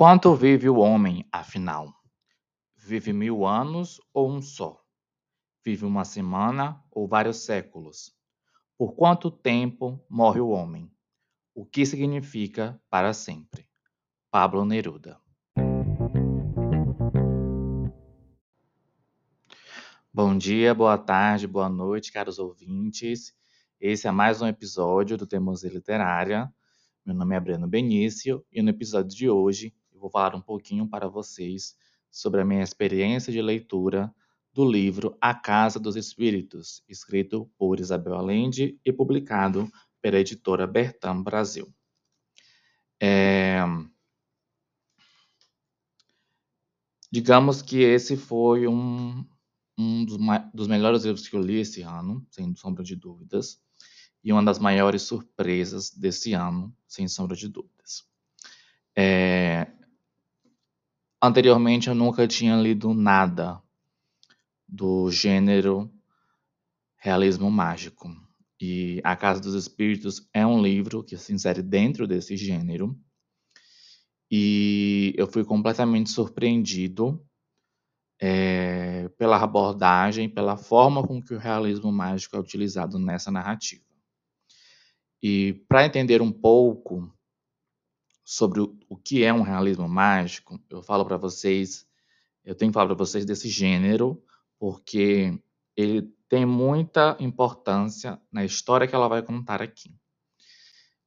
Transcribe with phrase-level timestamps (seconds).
[0.00, 1.92] Quanto vive o homem, afinal?
[2.74, 4.82] Vive mil anos ou um só?
[5.62, 8.10] Vive uma semana ou vários séculos?
[8.78, 10.90] Por quanto tempo morre o homem?
[11.54, 13.68] O que significa para sempre?
[14.30, 15.20] Pablo Neruda.
[20.10, 23.34] Bom dia, boa tarde, boa noite, caros ouvintes.
[23.78, 26.50] Esse é mais um episódio do Teimosia Literária.
[27.04, 30.88] Meu nome é Breno Benício e no episódio de hoje eu vou falar um pouquinho
[30.88, 31.76] para vocês
[32.10, 34.12] sobre a minha experiência de leitura
[34.50, 41.22] do livro A Casa dos Espíritos, escrito por Isabel Allende e publicado pela editora Bertam
[41.22, 41.70] Brasil.
[42.98, 43.60] É...
[47.12, 49.22] Digamos que esse foi um,
[49.76, 50.16] um dos,
[50.54, 53.60] dos, melhores livros que eu li esse ano, sem sombra de dúvidas,
[54.24, 58.08] e uma das maiores surpresas desse ano, sem sombra de dúvidas.
[58.96, 59.70] É...
[61.22, 63.62] Anteriormente eu nunca tinha lido nada
[64.66, 65.92] do gênero
[66.96, 68.08] realismo mágico.
[68.58, 72.98] E A Casa dos Espíritos é um livro que se insere dentro desse gênero.
[74.30, 77.22] E eu fui completamente surpreendido
[78.18, 83.84] é, pela abordagem, pela forma com que o realismo mágico é utilizado nessa narrativa.
[85.22, 87.12] E para entender um pouco
[88.24, 91.86] sobre o, que é um realismo mágico, eu falo para vocês,
[92.44, 94.22] eu tenho que falar para vocês desse gênero,
[94.58, 95.38] porque
[95.76, 99.94] ele tem muita importância na história que ela vai contar aqui.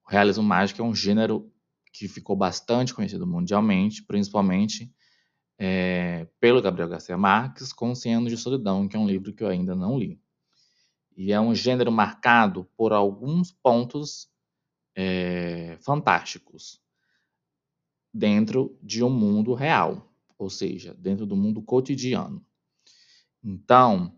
[0.06, 1.50] O realismo mágico é um gênero
[1.94, 4.94] que ficou bastante conhecido mundialmente, principalmente
[5.58, 9.44] é, pelo Gabriel Garcia Marques, com 100 Anos de Solidão, que é um livro que
[9.44, 10.20] eu ainda não li.
[11.16, 14.28] E é um gênero marcado por alguns pontos
[14.96, 16.83] é, fantásticos
[18.14, 22.46] dentro de um mundo real, ou seja, dentro do mundo cotidiano.
[23.44, 24.16] Então,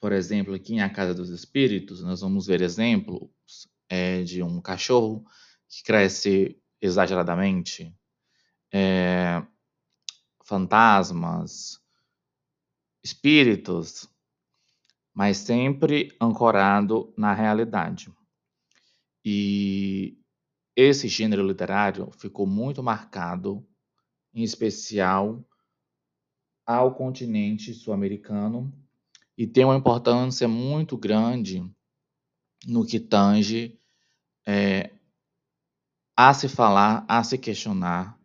[0.00, 3.30] por exemplo, aqui em A Casa dos Espíritos, nós vamos ver exemplos
[3.88, 5.24] é, de um cachorro
[5.68, 7.94] que cresce exageradamente,
[8.72, 9.42] é,
[10.44, 11.80] fantasmas,
[13.02, 14.08] espíritos,
[15.14, 18.12] mas sempre ancorado na realidade.
[19.24, 20.18] E
[20.76, 23.66] esse gênero literário ficou muito marcado,
[24.34, 25.44] em especial
[26.64, 28.72] ao continente sul-americano
[29.36, 31.64] e tem uma importância muito grande
[32.66, 33.78] no que tange
[34.46, 34.90] é,
[36.16, 38.18] a se falar, a se questionar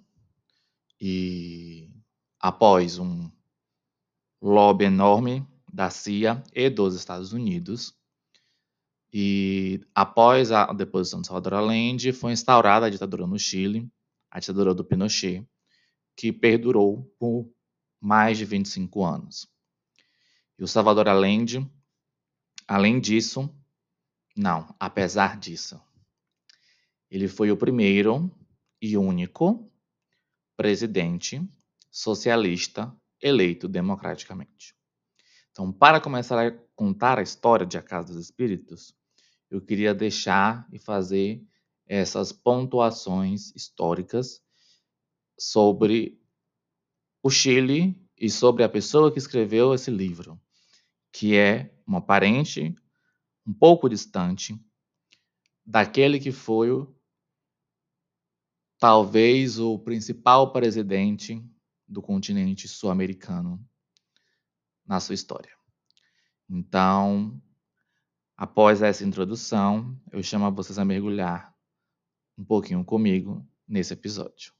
[1.00, 1.90] e
[2.38, 3.30] após um
[4.40, 7.94] lobby enorme da CIA e dos Estados Unidos,
[9.12, 13.90] e após a deposição de Salvador Allende, foi instaurada a ditadura no Chile,
[14.30, 15.44] a ditadura do Pinochet,
[16.16, 17.50] que perdurou por
[18.00, 19.48] mais de 25 anos.
[20.58, 21.68] E o Salvador Allende,
[22.68, 23.52] além disso,
[24.36, 25.80] não, apesar disso,
[27.10, 28.30] ele foi o primeiro
[28.80, 29.70] e único
[30.56, 31.42] presidente
[31.90, 34.74] socialista eleito democraticamente.
[35.50, 38.94] Então, para começar a contar a história de A Casa dos Espíritos,
[39.50, 41.44] eu queria deixar e fazer
[41.86, 44.40] essas pontuações históricas
[45.38, 46.20] sobre
[47.22, 50.40] o Chile e sobre a pessoa que escreveu esse livro,
[51.12, 52.74] que é uma parente
[53.46, 54.56] um pouco distante
[55.66, 56.94] daquele que foi o,
[58.78, 61.44] talvez o principal presidente
[61.88, 63.60] do continente sul-americano
[64.86, 65.52] na sua história.
[66.48, 67.40] Então,
[68.40, 71.54] após essa introdução, eu chamo vocês a mergulhar
[72.38, 74.54] um pouquinho comigo nesse episódio.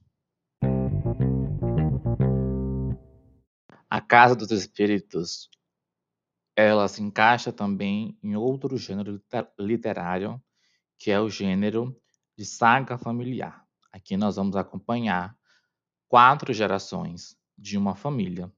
[3.88, 5.49] A Casa dos Espíritos,
[6.55, 9.19] ela se encaixa também em outro gênero
[9.59, 10.38] literário,
[10.99, 11.99] que é o gênero
[12.37, 13.67] de saga familiar.
[13.91, 15.35] Aqui nós vamos acompanhar
[16.06, 18.53] quatro gerações de uma família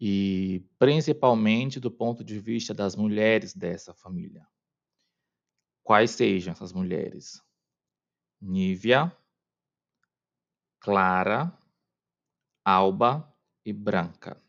[0.00, 4.48] e principalmente do ponto de vista das mulheres dessa família.
[5.82, 7.42] Quais sejam essas mulheres?
[8.40, 9.14] Nívia,
[10.78, 11.52] Clara,
[12.64, 13.30] Alba
[13.64, 14.42] e Branca.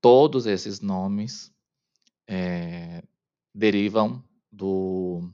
[0.00, 1.54] Todos esses nomes
[2.26, 3.02] é,
[3.54, 5.30] derivam do,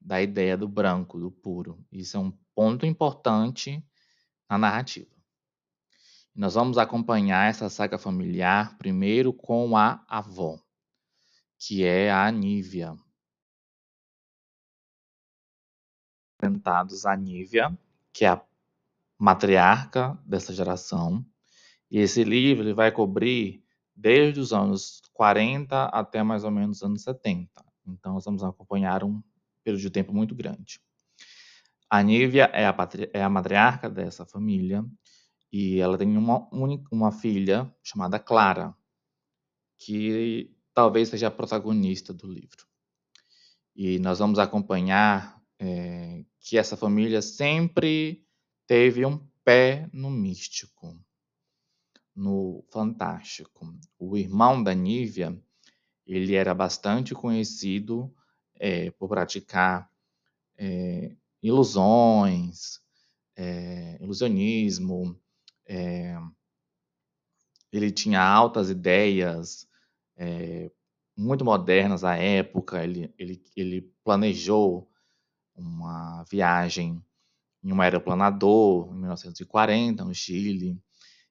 [0.00, 1.84] da ideia do branco, do puro.
[1.90, 3.84] Isso é um ponto importante
[4.48, 5.21] na narrativa.
[6.34, 10.58] Nós vamos acompanhar essa saga familiar primeiro com a avó,
[11.58, 12.96] que é a Nívia.
[16.38, 17.78] Apresentados a Nívia,
[18.14, 18.42] que é a
[19.18, 21.24] matriarca dessa geração.
[21.90, 23.62] E esse livro ele vai cobrir
[23.94, 27.62] desde os anos 40 até mais ou menos os anos 70.
[27.86, 29.22] Então, nós vamos acompanhar um
[29.62, 30.80] período de tempo muito grande.
[31.90, 32.74] A Nívia é a,
[33.12, 34.82] é a matriarca dessa família
[35.52, 36.48] e ela tem uma,
[36.90, 38.74] uma filha chamada Clara,
[39.76, 42.66] que talvez seja a protagonista do livro.
[43.76, 48.26] E nós vamos acompanhar é, que essa família sempre
[48.66, 50.98] teve um pé no místico,
[52.16, 53.74] no fantástico.
[53.98, 55.38] O irmão da Nívia,
[56.06, 58.14] ele era bastante conhecido
[58.54, 59.90] é, por praticar
[60.56, 62.80] é, ilusões,
[63.36, 65.18] é, ilusionismo,
[65.66, 66.16] é,
[67.72, 69.66] ele tinha altas ideias
[70.16, 70.70] é,
[71.16, 72.84] muito modernas à época.
[72.84, 74.90] Ele, ele, ele planejou
[75.54, 77.02] uma viagem
[77.62, 80.80] em um aeroplanador em 1940 no Chile.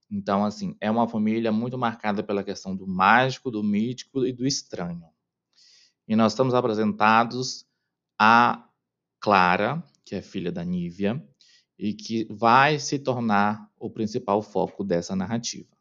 [0.10, 4.45] Então, assim, é uma família muito marcada pela questão do mágico, do mítico e do
[4.45, 5.06] estranho.
[6.07, 7.66] E nós estamos apresentados
[8.19, 8.68] a
[9.19, 11.24] Clara, que é filha da Nívia,
[11.81, 15.75] e que vai se tornar o principal foco dessa narrativa.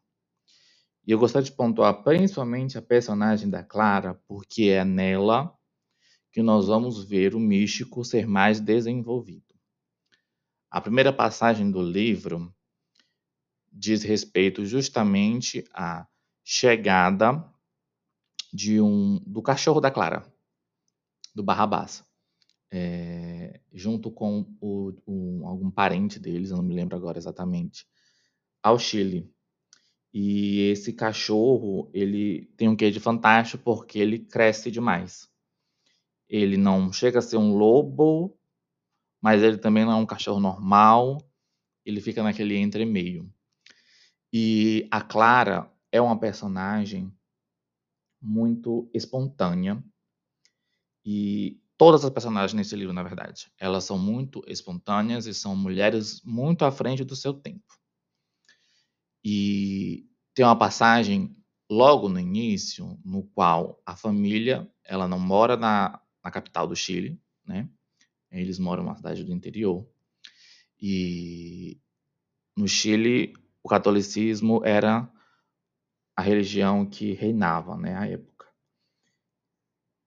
[1.05, 5.55] E eu gostaria de pontuar principalmente a personagem da Clara, porque é nela
[6.31, 9.53] que nós vamos ver o místico ser mais desenvolvido.
[10.71, 12.51] A primeira passagem do livro
[13.71, 16.07] diz respeito justamente à
[16.43, 17.47] chegada
[18.51, 20.25] de um do cachorro da Clara,
[21.35, 22.03] do Barrabás
[22.71, 27.85] é, junto com o, o, algum parente deles, eu não me lembro agora exatamente,
[28.63, 29.29] ao Chile.
[30.13, 35.29] E esse cachorro, ele tem um quê de fantástico porque ele cresce demais.
[36.29, 38.37] Ele não chega a ser um lobo,
[39.21, 41.17] mas ele também não é um cachorro normal.
[41.85, 43.31] Ele fica naquele entremeio.
[44.33, 47.13] E a Clara é uma personagem
[48.21, 49.83] muito espontânea
[51.03, 53.51] e todas as personagens nesse livro, na verdade.
[53.57, 57.73] Elas são muito espontâneas e são mulheres muito à frente do seu tempo.
[59.25, 60.05] E
[60.35, 61.35] tem uma passagem
[61.67, 67.19] logo no início, no qual a família, ela não mora na, na capital do Chile,
[67.43, 67.67] né?
[68.31, 69.83] Eles moram numa cidade do interior.
[70.79, 71.81] E
[72.55, 73.33] no Chile,
[73.63, 75.11] o catolicismo era
[76.15, 78.30] a religião que reinava, né, época.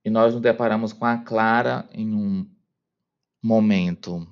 [0.04, 2.46] E nós nos deparamos com a Clara em um
[3.42, 4.28] momento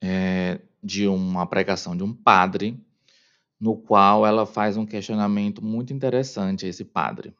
[0.00, 2.80] é, de uma pregação de um padre,
[3.58, 7.30] no qual ela faz um questionamento muito interessante a esse padre.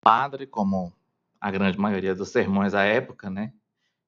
[0.00, 0.90] O padre, como
[1.38, 3.52] a grande maioria dos sermões à época, né,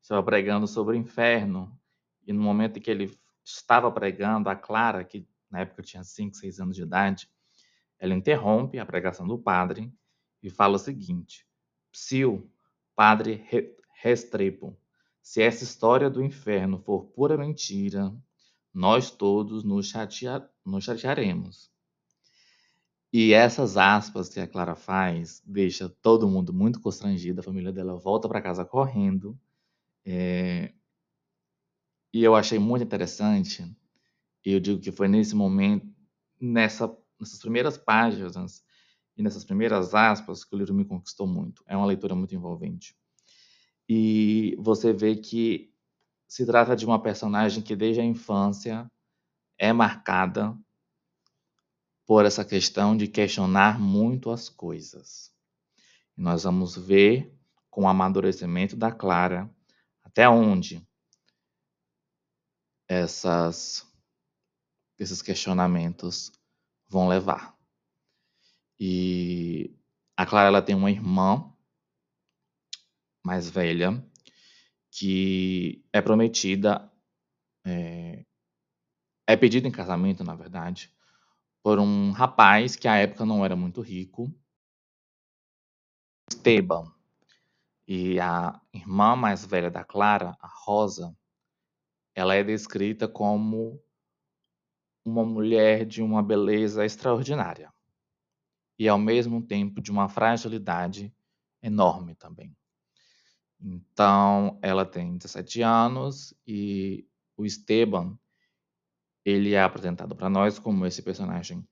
[0.01, 1.79] estava pregando sobre o inferno,
[2.27, 3.15] e no momento em que ele
[3.45, 7.29] estava pregando, a Clara, que na época tinha 5, 6 anos de idade,
[7.99, 9.93] ela interrompe a pregação do padre
[10.45, 11.47] e fala o seguinte:
[11.91, 12.49] Psil,
[12.95, 13.43] padre
[13.95, 14.79] Restrepo,
[15.23, 18.15] se essa história do inferno for pura mentira,
[18.73, 21.73] nós todos nos, chatear, nos chatearemos.
[23.11, 27.41] E essas aspas que a Clara faz deixa todo mundo muito constrangido.
[27.41, 29.39] A família dela volta para casa correndo.
[30.05, 30.75] É...
[32.13, 33.65] E eu achei muito interessante.
[34.45, 35.89] Eu digo que foi nesse momento,
[36.41, 38.37] nessa, nessas primeiras páginas,
[39.17, 41.63] e nessas primeiras aspas que o livro me conquistou muito.
[41.67, 42.97] É uma leitura muito envolvente.
[43.89, 45.73] E você vê que
[46.27, 48.91] se trata de uma personagem que desde a infância
[49.59, 50.57] é marcada
[52.07, 55.33] por essa questão de questionar muito as coisas.
[56.17, 57.33] E nós vamos ver
[57.71, 59.51] com o amadurecimento da Clara
[60.03, 60.87] até onde
[62.89, 63.87] essas
[64.99, 66.33] esses questionamentos
[66.89, 67.54] vão levar.
[68.79, 69.77] E
[70.17, 71.53] a Clara ela tem uma irmã
[73.25, 74.05] mais velha
[74.91, 76.91] que é prometida,
[77.65, 78.25] é,
[79.27, 80.93] é pedida em casamento, na verdade,
[81.63, 84.33] por um rapaz que à época não era muito rico,
[86.31, 86.93] Esteban.
[87.87, 91.17] E a irmã mais velha da Clara, a Rosa,
[92.15, 93.83] ela é descrita como
[95.05, 97.74] uma mulher de uma beleza extraordinária
[98.79, 101.15] e ao mesmo tempo de uma fragilidade
[101.63, 102.55] enorme também.
[103.61, 108.19] Então, ela tem 17 anos e o Esteban,
[109.25, 111.67] ele é apresentado para nós como esse personagem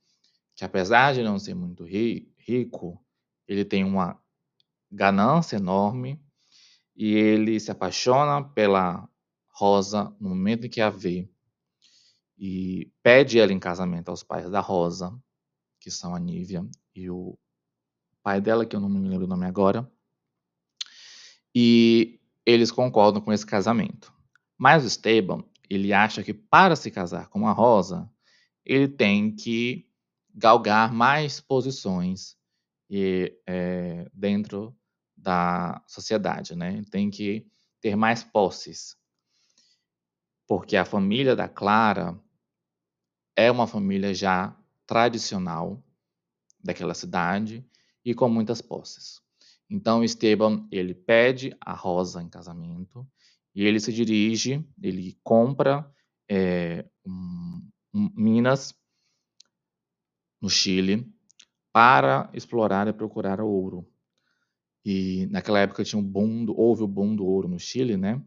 [0.54, 3.02] que apesar de não ser muito ri rico,
[3.46, 4.20] ele tem uma
[4.90, 6.22] ganância enorme
[6.94, 9.08] e ele se apaixona pela
[9.48, 11.28] Rosa no momento em que a vê
[12.38, 15.16] e pede ela em casamento aos pais da Rosa,
[15.82, 17.36] que são a Nívia e o
[18.22, 19.90] pai dela, que eu não me lembro o nome agora.
[21.52, 24.14] E eles concordam com esse casamento.
[24.56, 28.08] Mas o Esteban, ele acha que para se casar com a Rosa,
[28.64, 29.88] ele tem que
[30.32, 32.36] galgar mais posições
[32.88, 34.74] e, é, dentro
[35.16, 36.80] da sociedade, né?
[36.92, 37.44] Tem que
[37.80, 38.96] ter mais posses,
[40.46, 42.16] porque a família da Clara
[43.34, 45.82] é uma família já tradicional
[46.62, 47.64] daquela cidade
[48.04, 49.20] e com muitas posses.
[49.68, 53.06] Então Esteban ele pede a Rosa em casamento
[53.54, 55.90] e ele se dirige, ele compra
[56.28, 58.74] é, um, um, minas
[60.40, 61.10] no Chile
[61.72, 63.88] para explorar e procurar ouro.
[64.84, 68.20] E naquela época tinha um boom, do, houve o boom do ouro no Chile, né?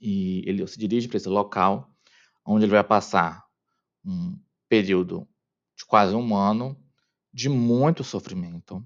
[0.00, 1.94] E ele se dirige para esse local,
[2.44, 3.46] onde ele vai passar
[4.04, 5.28] um período
[5.84, 6.76] de quase um ano
[7.32, 8.82] de muito sofrimento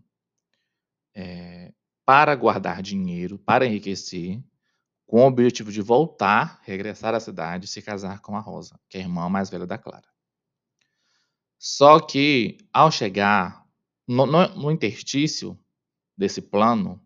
[1.14, 1.73] é,
[2.05, 4.43] para guardar dinheiro, para enriquecer,
[5.07, 8.99] com o objetivo de voltar, regressar à cidade e se casar com a Rosa, que
[8.99, 10.09] é a irmã mais velha da Clara.
[11.59, 13.64] Só que, ao chegar
[14.07, 15.59] no, no, no interstício
[16.17, 17.00] desse plano,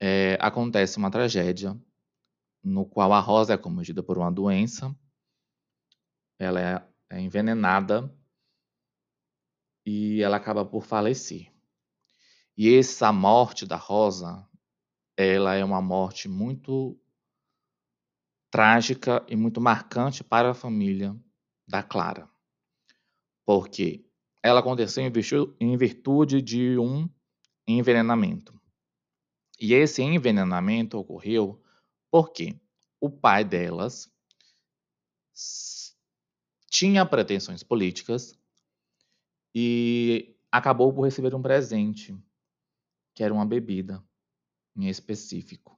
[0.00, 1.78] é, acontece uma tragédia
[2.62, 4.94] no qual a Rosa é cometida por uma doença,
[6.38, 8.12] ela é, é envenenada
[9.88, 11.52] e ela acaba por falecer.
[12.56, 14.46] E essa morte da Rosa,
[15.16, 17.00] ela é uma morte muito
[18.50, 21.16] trágica e muito marcante para a família
[21.66, 22.28] da Clara
[23.48, 24.04] porque
[24.42, 25.02] ela aconteceu
[25.58, 27.08] em virtude de um
[27.66, 28.60] envenenamento.
[29.58, 31.58] E esse envenenamento ocorreu
[32.10, 32.60] porque
[33.00, 34.12] o pai delas
[36.68, 38.37] tinha pretensões políticas
[39.60, 42.16] e acabou por receber um presente,
[43.12, 44.00] que era uma bebida
[44.76, 45.76] em específico.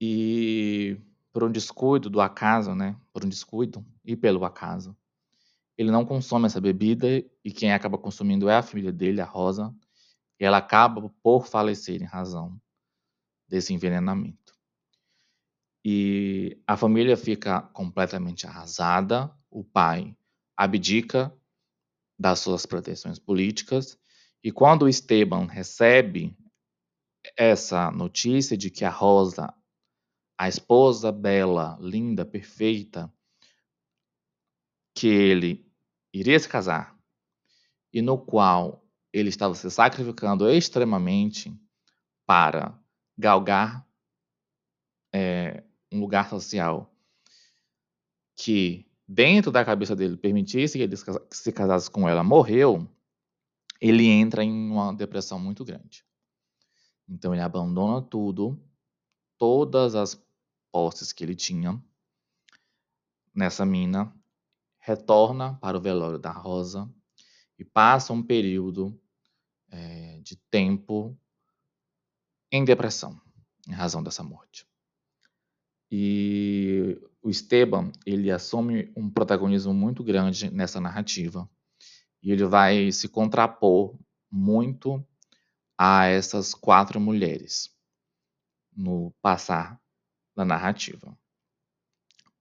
[0.00, 0.98] E
[1.30, 2.98] por um descuido do acaso, né?
[3.12, 4.96] Por um descuido e pelo acaso,
[5.76, 7.06] ele não consome essa bebida
[7.44, 9.74] e quem acaba consumindo é a filha dele, a Rosa,
[10.40, 12.58] e ela acaba por falecer em razão
[13.46, 14.56] desse envenenamento.
[15.84, 20.16] E a família fica completamente arrasada, o pai
[20.56, 21.36] abdica
[22.22, 23.98] das suas proteções políticas,
[24.44, 26.38] e quando Esteban recebe
[27.36, 29.52] essa notícia de que a Rosa,
[30.38, 33.12] a esposa bela, linda, perfeita,
[34.96, 35.68] que ele
[36.14, 36.96] iria se casar
[37.92, 41.52] e no qual ele estava se sacrificando extremamente
[42.24, 42.80] para
[43.18, 43.84] galgar
[45.12, 46.94] é, um lugar social
[48.36, 50.96] que dentro da cabeça dele permitisse que ele
[51.30, 52.88] se casasse com ela, morreu,
[53.80, 56.04] ele entra em uma depressão muito grande.
[57.08, 58.58] Então ele abandona tudo,
[59.36, 60.20] todas as
[60.70, 61.82] posses que ele tinha
[63.34, 64.14] nessa mina
[64.78, 66.92] retorna para o velório da Rosa
[67.58, 68.98] e passa um período
[69.70, 71.16] é, de tempo
[72.50, 73.20] em depressão,
[73.68, 74.66] em razão dessa morte.
[75.90, 81.48] E o Esteban, ele assume um protagonismo muito grande nessa narrativa.
[82.22, 83.96] E ele vai se contrapor
[84.30, 85.04] muito
[85.78, 87.70] a essas quatro mulheres
[88.76, 89.80] no passar
[90.34, 91.16] da narrativa.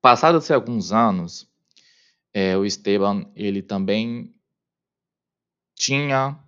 [0.01, 1.47] Passados alguns anos,
[2.33, 4.33] é, o Esteban, ele também
[5.75, 6.39] tinha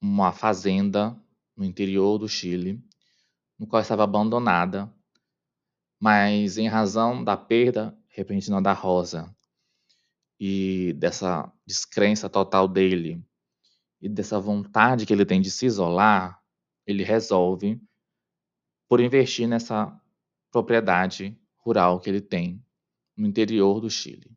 [0.00, 1.16] uma fazenda
[1.56, 2.82] no interior do Chile,
[3.58, 4.92] no qual estava abandonada,
[6.06, 9.34] mas em razão da perda repentina da Rosa
[10.38, 13.20] e dessa descrença total dele
[14.00, 16.40] e dessa vontade que ele tem de se isolar,
[16.86, 17.82] ele resolve
[18.88, 20.00] por investir nessa
[20.52, 22.64] propriedade rural que ele tem
[23.16, 24.30] no interior do Chile.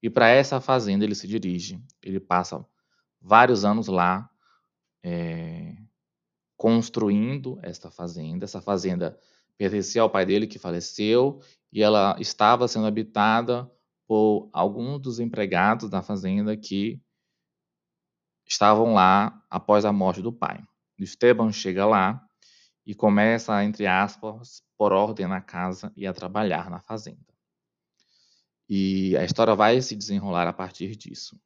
[0.00, 1.82] E para essa fazenda ele se dirige.
[2.00, 2.64] Ele passa
[3.20, 4.30] vários anos lá
[5.02, 5.74] é,
[6.56, 8.44] construindo esta fazenda.
[8.44, 9.18] Essa fazenda
[9.62, 11.40] pertencia ao pai dele que faleceu
[11.72, 13.70] e ela estava sendo habitada
[14.08, 17.00] por alguns dos empregados da fazenda que
[18.44, 20.64] estavam lá após a morte do pai.
[20.98, 22.26] Esteban chega lá
[22.84, 27.32] e começa, entre aspas, por ordem na casa e a trabalhar na fazenda.
[28.68, 31.40] E a história vai se desenrolar a partir disso.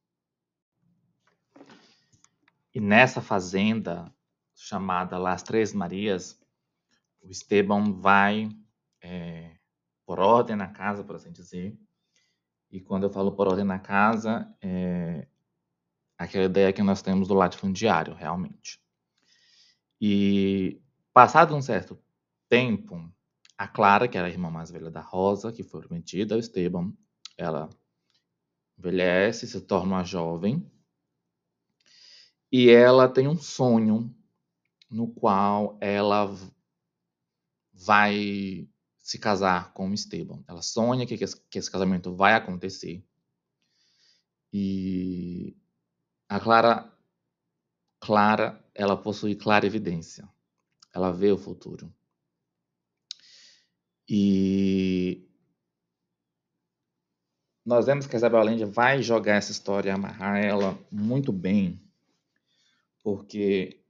[2.74, 4.10] E nessa fazenda
[4.54, 6.40] chamada Las Três Marias,
[7.26, 8.48] o Esteban vai
[9.02, 9.56] é,
[10.06, 11.76] por ordem na casa, por assim dizer.
[12.70, 15.26] E quando eu falo por ordem na casa, é
[16.16, 18.80] aquela ideia que nós temos do latifundiário, realmente.
[20.00, 20.80] E
[21.12, 21.98] passado um certo
[22.48, 23.12] tempo,
[23.58, 26.92] a Clara, que era a irmã mais velha da Rosa, que foi prometida ao Esteban,
[27.36, 27.68] ela
[28.78, 30.70] envelhece, se torna uma jovem,
[32.50, 34.14] e ela tem um sonho
[34.88, 36.30] no qual ela
[37.84, 38.68] vai
[38.98, 40.42] se casar com o Esteban.
[40.48, 43.04] Ela sonha que, que esse casamento vai acontecer.
[44.52, 45.56] E
[46.28, 46.92] a Clara,
[48.00, 50.28] Clara, ela possui clara evidência.
[50.92, 51.92] Ela vê o futuro.
[54.08, 55.28] E
[57.64, 61.82] nós vemos que a Isabel Allende vai jogar essa história, amarrar ela muito bem,
[63.02, 63.84] porque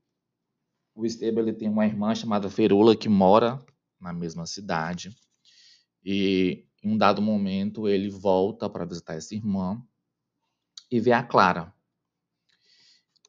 [0.94, 3.62] o Esteban ele tem uma irmã chamada Ferula que mora
[4.06, 5.14] na mesma cidade
[6.04, 9.84] e em um dado momento ele volta para visitar essa irmã
[10.88, 11.74] e vê a Clara.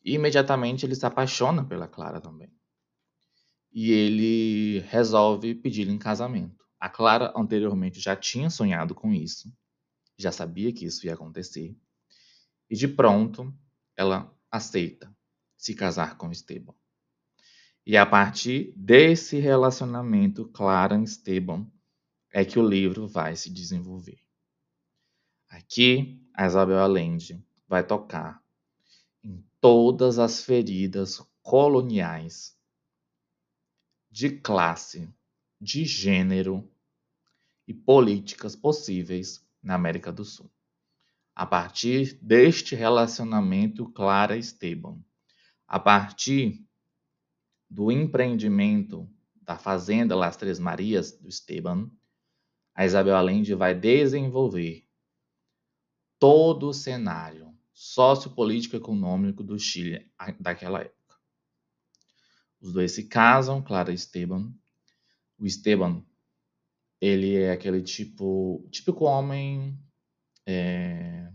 [0.06, 2.54] E imediatamente ele se apaixona pela Clara também.
[3.72, 6.64] E ele resolve pedir em casamento.
[6.80, 9.52] A Clara anteriormente já tinha sonhado com isso,
[10.16, 11.76] já sabia que isso ia acontecer.
[12.70, 13.52] E de pronto,
[13.96, 15.12] ela aceita
[15.58, 16.76] se casar com Esteban.
[17.90, 21.66] E a partir desse relacionamento Clara Esteban
[22.34, 24.20] é que o livro vai se desenvolver.
[25.48, 28.44] Aqui, a Isabel Allende vai tocar
[29.24, 32.60] em todas as feridas coloniais
[34.12, 35.10] de classe,
[35.58, 36.70] de gênero
[37.66, 40.52] e políticas possíveis na América do Sul.
[41.34, 45.00] A partir deste relacionamento Clara Esteban,
[45.66, 46.68] a partir
[47.70, 49.10] do empreendimento
[49.42, 51.90] da Fazenda Las Três Marias do Esteban,
[52.74, 54.88] a Isabel Allende vai desenvolver
[56.20, 61.16] todo o cenário sociopolítico econômico do Chile daquela época.
[62.60, 64.52] Os dois se casam, Clara e Esteban.
[65.38, 66.04] O Esteban,
[67.00, 69.80] ele é aquele tipo, típico homem,
[70.46, 71.32] é,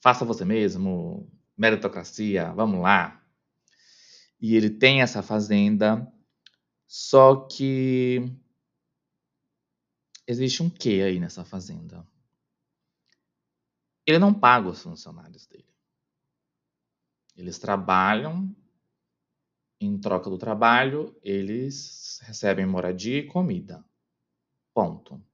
[0.00, 3.21] faça você mesmo, meritocracia, vamos lá,
[4.42, 6.12] e ele tem essa fazenda,
[6.84, 8.20] só que
[10.26, 12.04] existe um quê aí nessa fazenda?
[14.04, 15.72] Ele não paga os funcionários dele.
[17.36, 18.54] Eles trabalham,
[19.80, 23.84] em troca do trabalho, eles recebem moradia e comida.
[24.74, 25.24] Ponto.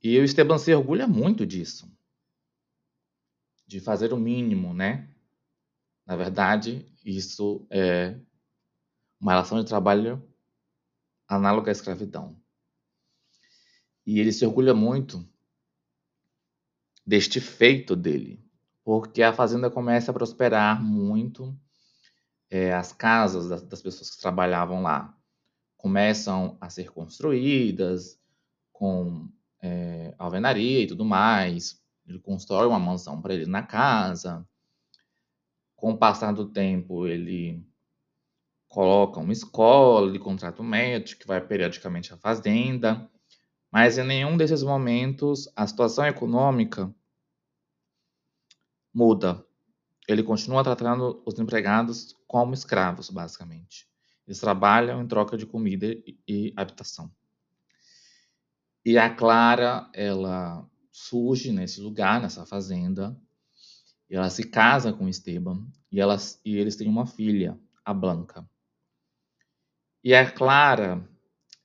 [0.00, 1.90] E o Esteban se orgulha muito disso.
[3.66, 5.12] De fazer o mínimo, né?
[6.06, 8.18] Na verdade, isso é
[9.18, 10.22] uma relação de trabalho
[11.26, 12.38] análoga à escravidão.
[14.06, 15.26] E ele se orgulha muito
[17.06, 18.44] deste feito dele,
[18.84, 21.58] porque a fazenda começa a prosperar muito,
[22.50, 25.14] é, as casas das, das pessoas que trabalhavam lá
[25.76, 28.20] começam a ser construídas
[28.72, 29.30] com
[29.62, 31.82] é, alvenaria e tudo mais.
[32.06, 34.46] Ele constrói uma mansão para ele na casa
[35.78, 37.64] com o passar do tempo, ele
[38.66, 43.08] coloca uma escola, ele contrata médico que vai periodicamente à fazenda,
[43.70, 46.92] mas em nenhum desses momentos a situação econômica
[48.92, 49.46] muda.
[50.08, 53.86] Ele continua tratando os empregados como escravos, basicamente.
[54.26, 55.86] Eles trabalham em troca de comida
[56.26, 57.08] e habitação.
[58.84, 63.16] E a Clara, ela surge nesse lugar, nessa fazenda,
[64.08, 68.48] e ela se casa com Esteban e, elas, e eles têm uma filha, a Blanca.
[70.02, 71.06] E a Clara,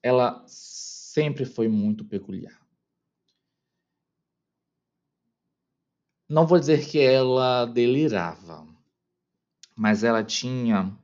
[0.02, 2.62] ela sempre foi muito peculiar.
[6.28, 8.68] Não vou dizer que ela delirava,
[9.76, 10.98] mas ela tinha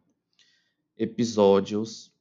[0.97, 2.11] episódios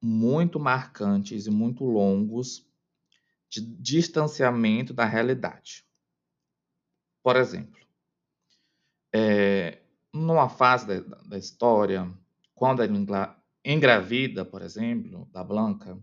[0.00, 2.66] muito marcantes e muito longos
[3.48, 5.86] de distanciamento da realidade.
[7.22, 7.85] Por exemplo,
[9.16, 9.78] é,
[10.12, 12.12] numa fase da, da, história,
[12.54, 15.94] quando ela engravida, por exemplo, da Blanca,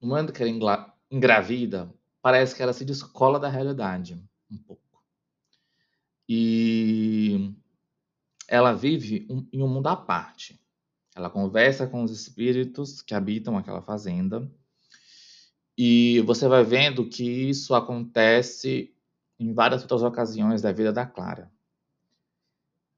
[0.00, 4.82] no momento que ela engravida, parece que ela se descola da realidade um pouco.
[6.28, 7.54] E
[8.48, 10.60] ela vive um, em um mundo à parte.
[11.14, 14.50] Ela conversa com os espíritos que habitam aquela fazenda.
[15.76, 18.92] E você vai vendo que isso acontece
[19.38, 21.50] em várias outras ocasiões da vida da Clara.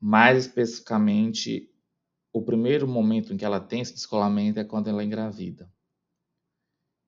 [0.01, 1.71] Mais especificamente,
[2.33, 5.71] o primeiro momento em que ela tem esse descolamento é quando ela é engravida.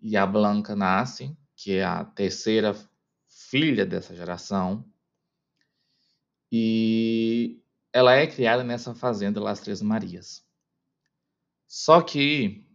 [0.01, 2.75] E a Blanca nasce, que é a terceira
[3.29, 4.85] filha dessa geração,
[6.51, 10.47] e ela é criada nessa fazenda Las Três Marias.
[11.67, 12.69] Só que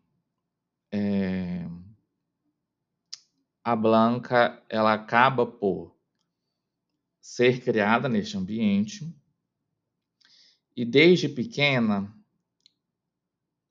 [0.92, 1.68] é,
[3.64, 5.96] a Blanca ela acaba por
[7.20, 9.14] ser criada neste ambiente
[10.78, 12.16] e desde pequena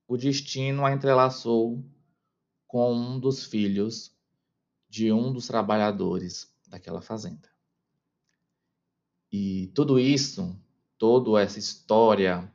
[0.09, 1.81] o destino a entrelaçou
[2.67, 4.13] com um dos filhos
[4.89, 7.49] de um dos trabalhadores daquela fazenda.
[9.31, 10.61] E tudo isso,
[10.99, 12.53] toda essa história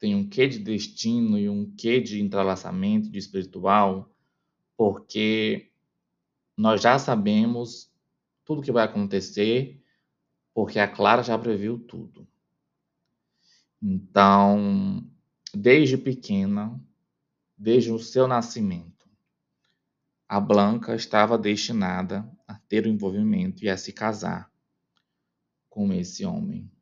[0.00, 4.12] tem um quê de destino e um quê de entrelaçamento de espiritual,
[4.76, 5.70] porque
[6.56, 7.92] nós já sabemos
[8.44, 9.80] tudo o que vai acontecer,
[10.52, 12.26] porque a Clara já previu tudo.
[13.86, 15.06] Então,
[15.52, 16.80] desde pequena,
[17.54, 19.06] desde o seu nascimento,
[20.26, 24.50] a Blanca estava destinada a ter o envolvimento e a se casar
[25.68, 26.72] com esse homem.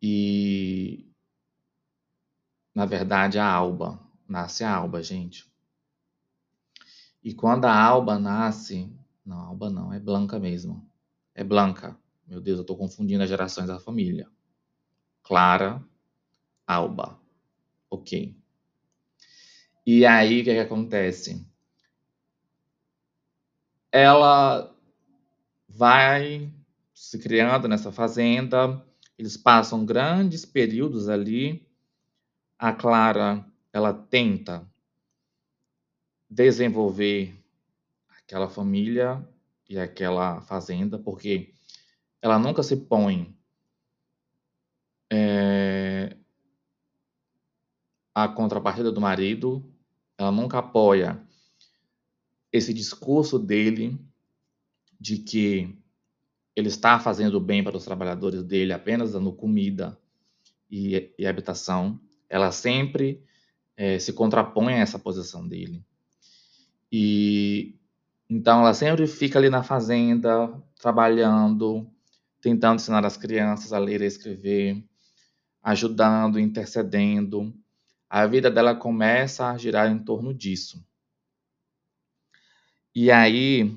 [0.00, 1.06] E
[2.74, 5.46] na verdade a Alba, nasce a Alba, gente.
[7.22, 8.90] E quando a Alba nasce,
[9.24, 10.90] não, Alba não, é Blanca mesmo.
[11.34, 11.94] É Blanca.
[12.26, 14.30] Meu Deus, eu estou confundindo as gerações da família.
[15.24, 15.82] Clara,
[16.66, 17.18] Alba.
[17.90, 18.36] Ok.
[19.86, 21.46] E aí, o que, que acontece?
[23.90, 24.74] Ela
[25.68, 26.52] vai
[26.92, 28.84] se criando nessa fazenda.
[29.18, 31.66] Eles passam grandes períodos ali.
[32.58, 34.70] A Clara, ela tenta
[36.28, 37.34] desenvolver
[38.18, 39.26] aquela família
[39.68, 41.54] e aquela fazenda, porque
[42.20, 43.33] ela nunca se põe
[45.16, 46.16] é,
[48.12, 49.64] a contrapartida do marido,
[50.18, 51.22] ela nunca apoia
[52.52, 53.96] esse discurso dele
[55.00, 55.78] de que
[56.56, 59.96] ele está fazendo bem para os trabalhadores dele apenas dando comida
[60.70, 63.22] e, e habitação, ela sempre
[63.76, 65.84] é, se contrapõe a essa posição dele.
[66.90, 67.76] E
[68.28, 70.50] então ela sempre fica ali na fazenda,
[70.80, 71.88] trabalhando,
[72.40, 74.84] tentando ensinar as crianças a ler e escrever,
[75.64, 77.54] ajudando, intercedendo.
[78.08, 80.86] A vida dela começa a girar em torno disso.
[82.94, 83.74] E aí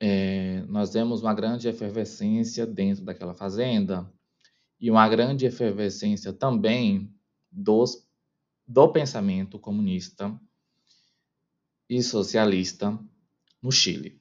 [0.00, 4.12] é, nós vemos uma grande efervescência dentro daquela fazenda
[4.80, 7.14] e uma grande efervescência também
[7.50, 8.06] dos,
[8.66, 10.38] do pensamento comunista
[11.88, 12.98] e socialista
[13.62, 14.20] no Chile.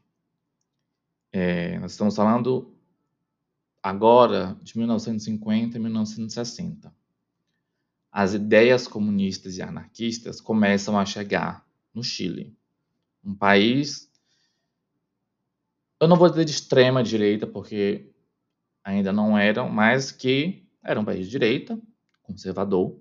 [1.31, 2.76] É, nós estamos falando
[3.87, 6.93] agora de 1950 e 1960.
[8.11, 12.55] As ideias comunistas e anarquistas começam a chegar no Chile,
[13.23, 14.07] um país
[15.99, 18.11] eu não vou dizer de extrema direita, porque
[18.83, 21.79] ainda não eram, mas que era um país de direita,
[22.21, 22.99] conservador.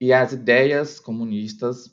[0.00, 1.92] E as ideias comunistas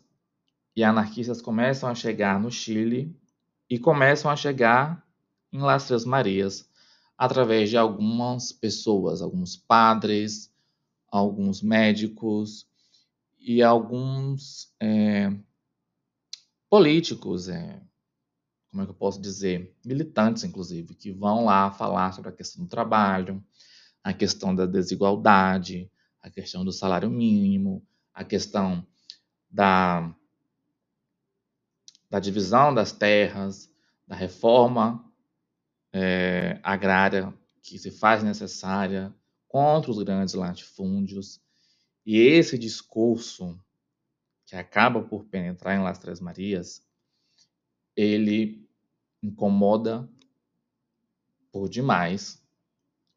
[0.75, 3.19] e anarquistas começam a chegar no Chile
[3.67, 5.03] e começam a chegar
[5.51, 6.70] em Las Três Marias
[7.21, 10.51] através de algumas pessoas, alguns padres,
[11.07, 12.67] alguns médicos
[13.39, 15.31] e alguns é,
[16.67, 17.79] políticos, é,
[18.71, 22.63] como é que eu posso dizer, militantes, inclusive, que vão lá falar sobre a questão
[22.63, 23.45] do trabalho,
[24.03, 25.91] a questão da desigualdade,
[26.23, 28.83] a questão do salário mínimo, a questão
[29.47, 30.11] da,
[32.09, 33.71] da divisão das terras,
[34.07, 35.10] da reforma
[35.93, 39.13] é, agrária que se faz necessária
[39.47, 41.41] contra os grandes latifúndios.
[42.05, 43.59] E esse discurso
[44.45, 46.85] que acaba por penetrar em Las Três Marias
[47.95, 48.67] ele
[49.21, 50.09] incomoda
[51.51, 52.41] por demais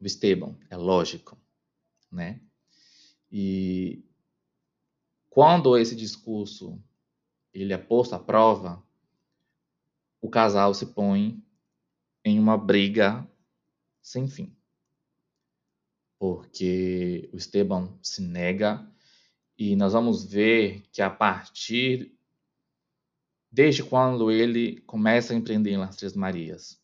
[0.00, 1.38] o Esteban, é lógico,
[2.10, 2.40] né?
[3.30, 4.04] E
[5.30, 6.78] quando esse discurso
[7.52, 8.84] ele é posto à prova,
[10.20, 11.42] o casal se põe
[12.24, 13.28] em uma briga
[14.02, 14.56] sem fim.
[16.18, 18.88] Porque o Esteban se nega
[19.58, 22.12] E nós vamos ver que a partir
[23.52, 26.82] desde quando ele começa a empreender em Las Três Marias,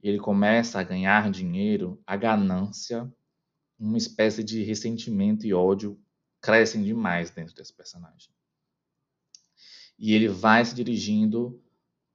[0.00, 3.12] ele começa a ganhar dinheiro, a ganância,
[3.76, 6.00] uma espécie de ressentimento e ódio
[6.40, 8.32] crescem demais dentro desse personagem.
[9.98, 11.60] E ele vai se dirigindo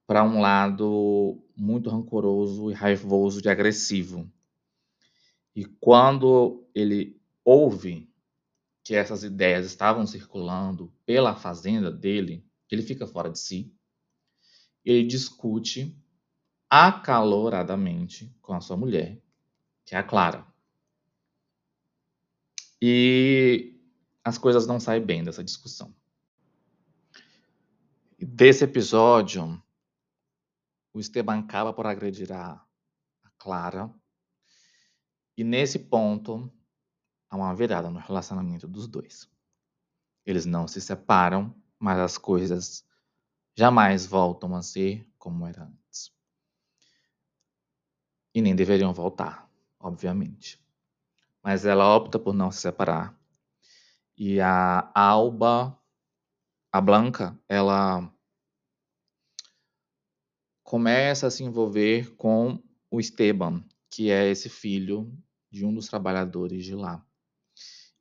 [0.06, 4.30] para um lado muito rancoroso e raivoso de agressivo.
[5.54, 8.08] E quando ele ouve
[8.84, 13.74] que essas ideias estavam circulando pela fazenda dele, ele fica fora de si.
[14.84, 15.94] Ele discute
[16.70, 19.20] acaloradamente com a sua mulher,
[19.84, 20.46] que é a Clara.
[22.80, 23.74] E
[24.22, 25.92] as coisas não saem bem dessa discussão.
[28.18, 29.60] E desse episódio,
[30.98, 32.54] o Esteban acaba por agredir a,
[33.22, 33.88] a Clara.
[35.36, 36.52] E nesse ponto,
[37.30, 39.30] há uma virada no relacionamento dos dois.
[40.26, 42.84] Eles não se separam, mas as coisas
[43.56, 46.12] jamais voltam a ser como era antes.
[48.34, 50.60] E nem deveriam voltar, obviamente.
[51.40, 53.16] Mas ela opta por não se separar.
[54.16, 55.80] E a Alba,
[56.72, 58.12] a Blanca, ela
[60.68, 65.10] começa a se envolver com o Esteban, que é esse filho
[65.50, 67.02] de um dos trabalhadores de lá.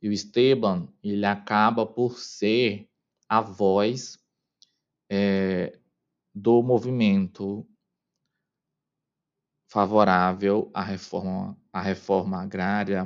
[0.01, 2.89] E o Esteban, ele acaba por ser
[3.29, 4.19] a voz
[5.09, 5.79] é,
[6.35, 7.65] do movimento
[9.71, 13.05] favorável à reforma, à reforma agrária,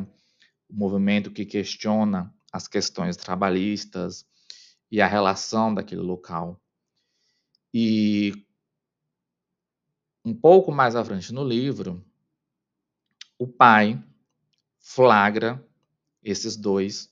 [0.68, 4.26] o movimento que questiona as questões trabalhistas
[4.90, 6.60] e a relação daquele local.
[7.72, 8.44] E
[10.24, 12.04] um pouco mais à frente no livro,
[13.38, 14.02] o pai
[14.80, 15.66] flagra
[16.24, 17.12] esses dois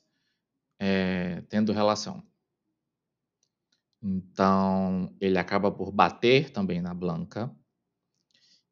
[0.79, 2.23] é, tendo relação.
[4.01, 7.53] Então, ele acaba por bater também na Blanca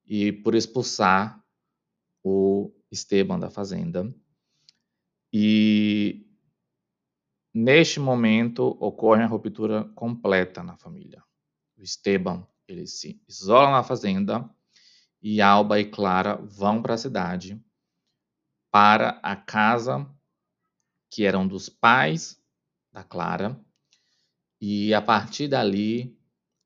[0.06, 1.44] e por expulsar
[2.24, 4.14] o Esteban da fazenda.
[5.34, 6.26] E
[7.54, 11.22] neste momento ocorre a ruptura completa na família.
[11.78, 14.50] O Esteban ele se isola na fazenda
[15.22, 17.62] e Alba e Clara vão para a cidade
[18.72, 20.08] para a casa
[21.10, 22.42] que eram dos pais
[22.92, 23.60] da Clara.
[24.60, 26.18] E a partir dali,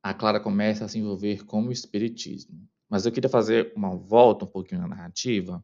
[0.01, 2.67] a Clara começa a se envolver com o espiritismo.
[2.89, 5.63] Mas eu queria fazer uma volta um pouquinho na narrativa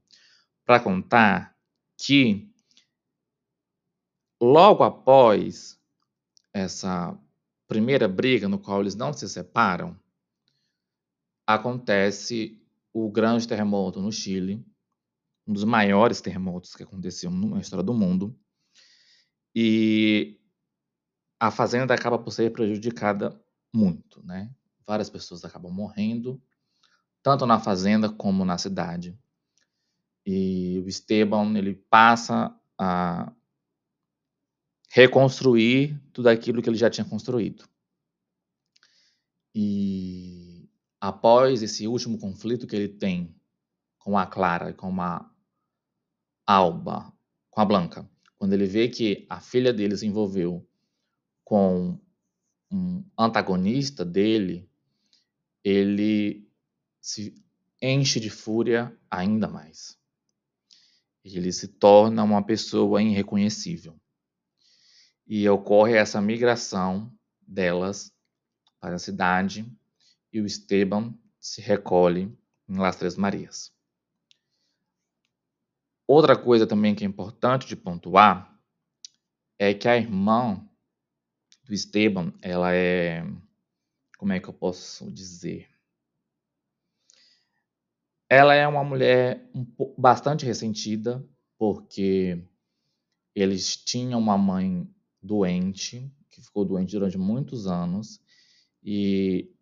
[0.65, 1.58] para contar
[1.97, 2.50] que
[4.41, 5.80] logo após
[6.54, 7.17] essa
[7.67, 9.97] primeira briga no qual eles não se separam,
[11.48, 12.62] acontece
[12.94, 14.66] o grande terremoto no Chile,
[15.48, 18.38] um dos maiores terremotos que aconteceu na história do mundo.
[19.56, 20.40] E
[21.40, 23.40] a fazenda acaba por ser prejudicada
[23.74, 24.54] muito, né?
[24.86, 26.42] Várias pessoas acabam morrendo,
[27.24, 29.18] tanto na fazenda como na cidade.
[30.26, 33.32] E o Esteban, ele passa a
[34.90, 37.68] reconstruir tudo aquilo que ele já tinha construído.
[39.56, 40.57] E
[41.00, 43.36] após esse último conflito que ele tem
[44.00, 45.30] com a Clara com a
[46.46, 47.14] Alba,
[47.50, 50.66] com a Blanca, quando ele vê que a filha dele se envolveu
[51.44, 52.00] com
[52.72, 54.70] um antagonista dele,
[55.64, 56.48] ele
[57.02, 57.36] se
[57.82, 59.98] enche de fúria ainda mais.
[61.24, 64.00] Ele se torna uma pessoa irreconhecível.
[65.26, 68.14] E ocorre essa migração delas
[68.80, 69.70] para a cidade
[70.32, 72.36] e o Esteban se recolhe
[72.68, 73.72] em Las Três Marias.
[76.08, 78.58] Outra coisa também que é importante de pontuar
[79.60, 80.66] é que a irmã
[81.63, 83.26] do Esteban, ela é,
[84.18, 85.70] como é que eu posso dizer?
[88.30, 89.50] Ela é uma mulher
[89.98, 91.26] bastante ressentida,
[91.58, 92.42] porque
[93.36, 94.90] eles tinham uma mãe
[95.22, 98.22] doente, que ficou doente durante muitos anos,
[98.84, 99.54] e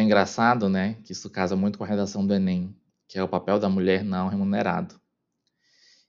[0.00, 2.74] é engraçado, né, que isso casa muito com a redação do Enem,
[3.06, 5.00] que é o papel da mulher não remunerado.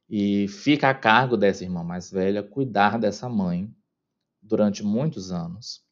[0.10, 3.73] E fica a cargo dessa irmã mais velha cuidar dessa mãe
[4.41, 5.84] durante muitos anos.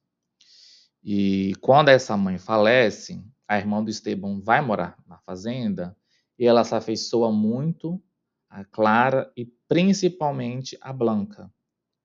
[1.03, 5.95] E quando essa mãe falece, a irmã do Esteban vai morar na fazenda
[6.38, 8.01] e ela se afeiçoa muito
[8.49, 11.51] a Clara e principalmente a Blanca.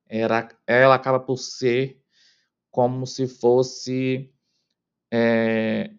[0.07, 2.01] Era, ela acaba por ser
[2.71, 4.34] como se fosse
[5.17, 5.95] é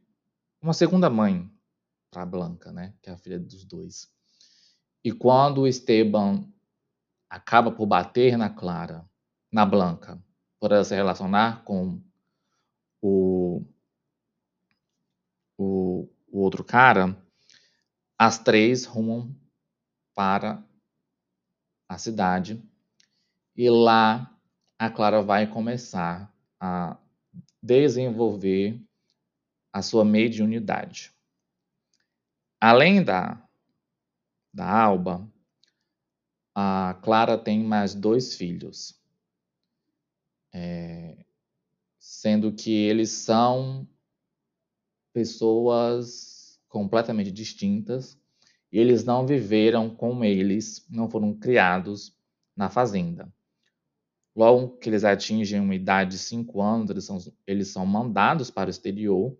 [0.61, 1.49] uma segunda mãe
[2.11, 4.13] para Blanca, né, que é a filha dos dois.
[5.01, 6.45] E quando Esteban
[7.29, 9.09] acaba por bater na Clara,
[9.49, 10.21] na Blanca,
[10.59, 12.01] por ela se relacionar com
[13.01, 13.65] o,
[15.57, 17.17] o, o outro cara,
[18.19, 19.33] as três rumam
[20.13, 20.61] para
[21.87, 22.61] a cidade
[23.55, 24.29] e lá
[24.77, 26.97] a Clara vai começar a
[27.61, 28.85] desenvolver
[29.75, 31.13] a sua mediunidade.
[32.61, 33.45] Além da,
[34.53, 35.29] da Alba,
[36.55, 38.97] a Clara tem mais dois filhos,
[40.53, 41.25] é,
[41.99, 43.85] sendo que eles são
[45.11, 48.17] pessoas completamente distintas.
[48.71, 52.15] E eles não viveram com eles, não foram criados
[52.55, 53.29] na fazenda.
[54.33, 58.67] Logo que eles atingem uma idade de 5 anos, eles são, eles são mandados para
[58.67, 59.37] o exterior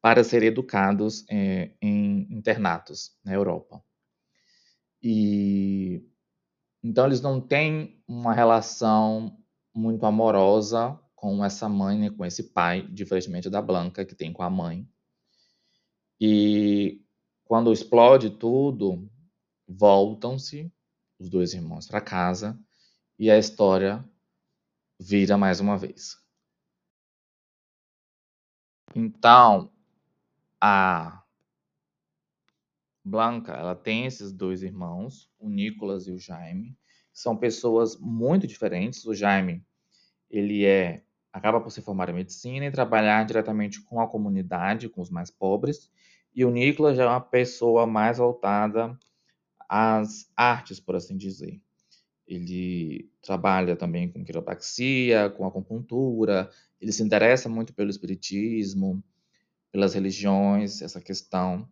[0.00, 3.82] para serem educados é, em internatos na Europa.
[5.02, 6.02] E
[6.82, 9.38] então eles não têm uma relação
[9.74, 14.42] muito amorosa com essa mãe, né, com esse pai, diferentemente da Blanca que tem com
[14.42, 14.88] a mãe.
[16.18, 17.02] E
[17.44, 19.10] quando explode tudo,
[19.68, 20.72] voltam-se
[21.18, 22.58] os dois irmãos para casa
[23.18, 24.02] e a história
[24.98, 26.16] vira mais uma vez.
[28.94, 29.70] Então,
[30.60, 31.22] a
[33.04, 36.76] Blanca, ela tem esses dois irmãos, o Nicolas e o Jaime.
[37.12, 39.04] São pessoas muito diferentes.
[39.04, 39.64] O Jaime,
[40.30, 45.00] ele é acaba por se formar em medicina e trabalhar diretamente com a comunidade, com
[45.00, 45.90] os mais pobres.
[46.34, 48.98] E o Nicolas já é uma pessoa mais voltada
[49.68, 51.60] às artes, por assim dizer.
[52.26, 59.02] Ele trabalha também com quiropraxia, com acupuntura, ele se interessa muito pelo espiritismo,
[59.72, 61.68] pelas religiões, essa questão.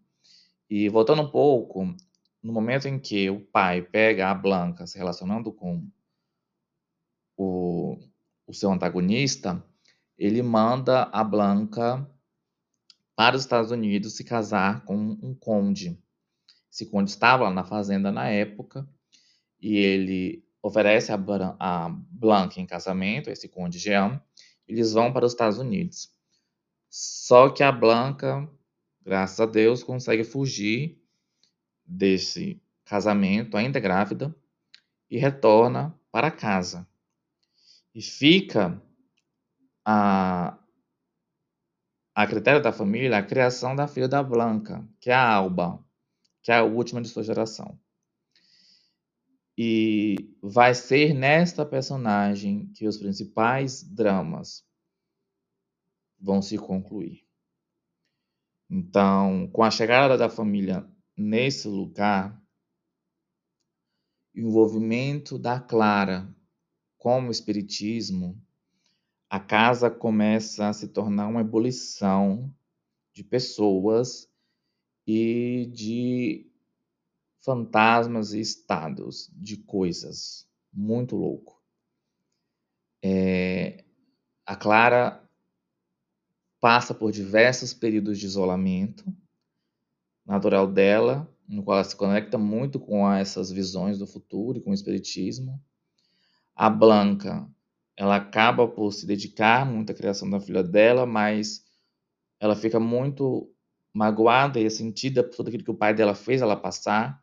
[0.68, 1.84] E voltando um pouco,
[2.42, 5.88] no momento em que o pai pega a Blanca se relacionando com
[7.36, 7.98] o,
[8.46, 9.62] o seu antagonista,
[10.16, 12.08] ele manda a Blanca
[13.14, 15.98] para os Estados Unidos se casar com um conde.
[16.70, 18.88] Esse conde estava lá na fazenda na época
[19.60, 24.20] e ele oferece a, Blanca em casamento, esse conde Jean.
[24.66, 26.12] Eles vão para os Estados Unidos.
[26.90, 28.48] Só que a Blanca,
[29.02, 30.98] graças a Deus, consegue fugir
[31.84, 34.34] desse casamento, ainda grávida,
[35.10, 36.86] e retorna para casa.
[37.94, 38.82] E fica
[39.84, 40.58] a,
[42.14, 45.84] a critério da família a criação da filha da Blanca, que é a Alba,
[46.42, 47.78] que é a última de sua geração.
[49.56, 54.67] E vai ser nesta personagem que os principais dramas
[56.20, 57.26] vão se concluir.
[58.70, 62.40] Então, com a chegada da família nesse lugar,
[64.34, 66.34] o envolvimento da Clara
[66.98, 68.40] com o espiritismo,
[69.30, 72.52] a casa começa a se tornar uma ebulição
[73.12, 74.30] de pessoas
[75.06, 76.50] e de
[77.40, 80.48] fantasmas e estados de coisas.
[80.72, 81.62] Muito louco.
[83.02, 83.84] É,
[84.44, 85.27] a Clara
[86.60, 89.04] passa por diversos períodos de isolamento
[90.26, 94.70] natural dela, no qual ela se conecta muito com essas visões do futuro e com
[94.70, 95.58] o espiritismo.
[96.54, 97.48] A Blanca,
[97.96, 101.64] ela acaba por se dedicar muito à criação da filha dela, mas
[102.38, 103.50] ela fica muito
[103.92, 107.22] magoada e sentida por tudo aquilo que o pai dela fez ela passar,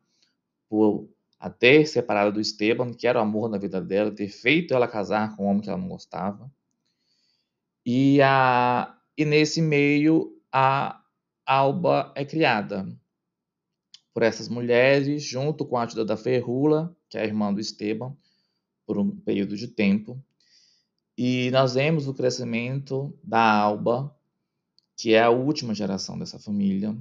[0.68, 1.08] por
[1.40, 4.88] a ter separado do Esteban, que era o amor da vida dela, ter feito ela
[4.88, 6.52] casar com um homem que ela não gostava.
[7.86, 11.02] E a e nesse meio a
[11.46, 12.88] Alba é criada
[14.14, 18.16] por essas mulheres, junto com a ajuda da Ferrula, que é a irmã do Esteban,
[18.86, 20.24] por um período de tempo.
[21.18, 24.16] E nós vemos o crescimento da Alba,
[24.98, 26.96] que é a última geração dessa família,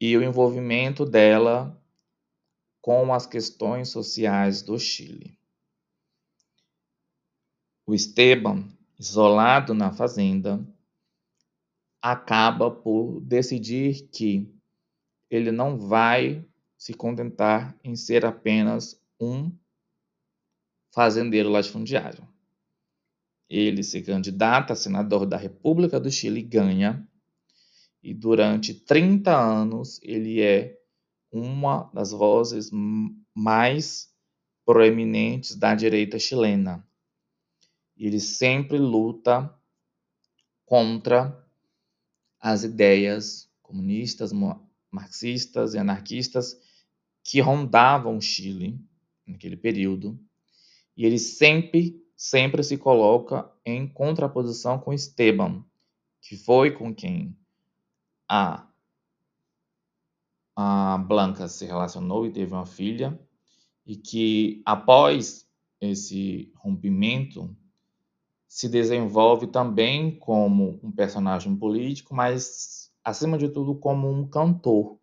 [0.00, 1.78] e o envolvimento dela
[2.80, 5.38] com as questões sociais do Chile.
[7.86, 8.68] O Esteban
[9.00, 10.62] isolado na fazenda,
[12.02, 14.54] acaba por decidir que
[15.30, 16.46] ele não vai
[16.76, 19.50] se contentar em ser apenas um
[20.92, 22.28] fazendeiro latifundiário.
[23.48, 27.08] Ele se candidata a senador da República do Chile e ganha,
[28.02, 30.78] e durante 30 anos ele é
[31.32, 32.70] uma das vozes
[33.34, 34.14] mais
[34.66, 36.86] proeminentes da direita chilena
[38.06, 39.54] ele sempre luta
[40.64, 41.46] contra
[42.40, 44.32] as ideias comunistas,
[44.90, 46.58] marxistas e anarquistas
[47.22, 48.80] que rondavam o Chile
[49.26, 50.18] naquele período,
[50.96, 55.64] e ele sempre, sempre se coloca em contraposição com Esteban,
[56.22, 57.36] que foi com quem
[58.28, 58.66] a,
[60.56, 63.20] a Blanca se relacionou e teve uma filha,
[63.86, 65.48] e que após
[65.80, 67.56] esse rompimento
[68.50, 74.98] se desenvolve também como um personagem político, mas acima de tudo como um cantor.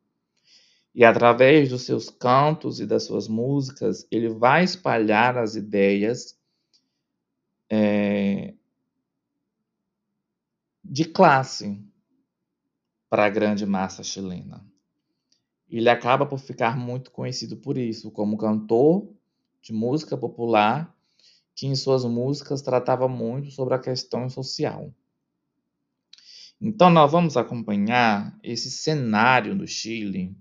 [0.93, 6.37] E através dos seus cantos e das suas músicas, ele vai espalhar as ideias
[7.69, 8.53] é,
[10.83, 11.81] de classe
[13.09, 14.61] para a grande massa chilena.
[15.69, 19.07] Ele acaba por ficar muito conhecido por isso, como cantor
[19.61, 20.93] de música popular,
[21.57, 24.93] que em suas músicas tratava muito sobre a questão social.
[26.61, 30.37] Então, nós vamos acompanhar esse cenário do Chile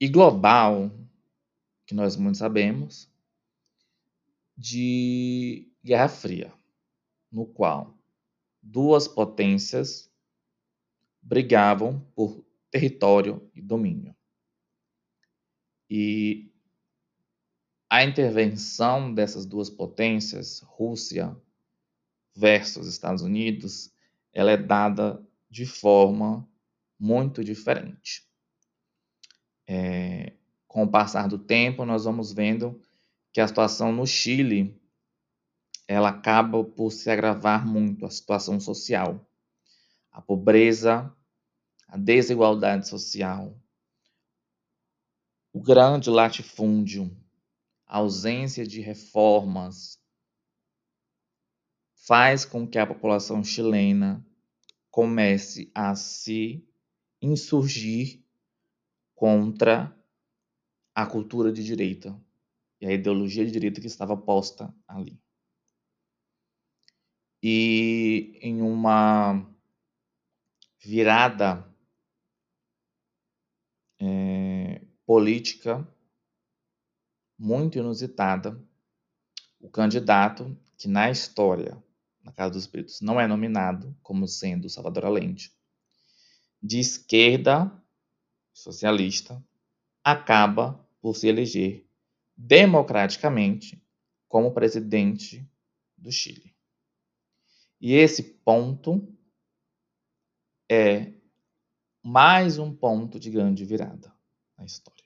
[0.00, 0.90] e global,
[1.86, 3.08] que nós muito sabemos,
[4.56, 6.52] de Guerra Fria,
[7.30, 7.96] no qual
[8.60, 10.10] duas potências
[11.22, 14.14] brigavam por território e domínio.
[15.88, 16.53] E
[17.94, 21.36] a intervenção dessas duas potências, Rússia
[22.34, 23.92] versus Estados Unidos,
[24.32, 26.44] ela é dada de forma
[26.98, 28.26] muito diferente.
[29.64, 30.32] É,
[30.66, 32.82] com o passar do tempo, nós vamos vendo
[33.32, 34.76] que a situação no Chile
[35.86, 39.24] ela acaba por se agravar muito a situação social
[40.10, 41.12] a pobreza,
[41.86, 43.56] a desigualdade social,
[45.52, 47.16] o grande latifúndio,
[47.86, 50.00] a ausência de reformas,
[51.94, 54.24] faz com que a população chilena
[54.90, 56.66] comece a se
[57.20, 58.22] insurgir
[59.14, 59.96] contra
[60.94, 62.18] a cultura de direita
[62.80, 65.18] e a ideologia de direita que estava posta ali.
[67.42, 69.46] E em uma
[70.78, 71.66] virada
[73.98, 75.86] é, política
[77.38, 78.60] muito inusitada.
[79.60, 81.82] O candidato que na história,
[82.22, 85.52] na Casa dos Espíritos, não é nominado como sendo Salvador Allende,
[86.62, 87.70] de esquerda
[88.52, 89.42] socialista,
[90.02, 91.86] acaba por se eleger
[92.36, 93.82] democraticamente
[94.28, 95.48] como presidente
[95.96, 96.54] do Chile.
[97.80, 99.06] E esse ponto
[100.70, 101.12] é
[102.02, 104.12] mais um ponto de grande virada
[104.56, 105.03] na história.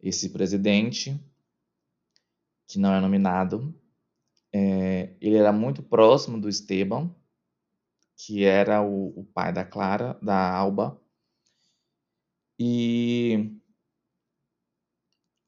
[0.00, 1.18] Esse presidente,
[2.66, 3.74] que não é nominado,
[4.52, 7.14] é, ele era muito próximo do Esteban,
[8.16, 11.00] que era o, o pai da Clara, da Alba,
[12.58, 13.52] e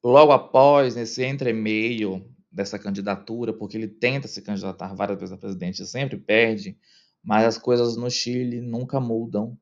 [0.05, 5.87] logo após, nesse entremeio dessa candidatura, porque ele tenta se candidatar várias vezes a presidente
[5.87, 6.79] sempre perde,
[7.23, 9.59] mas as coisas no Chile nunca mudam.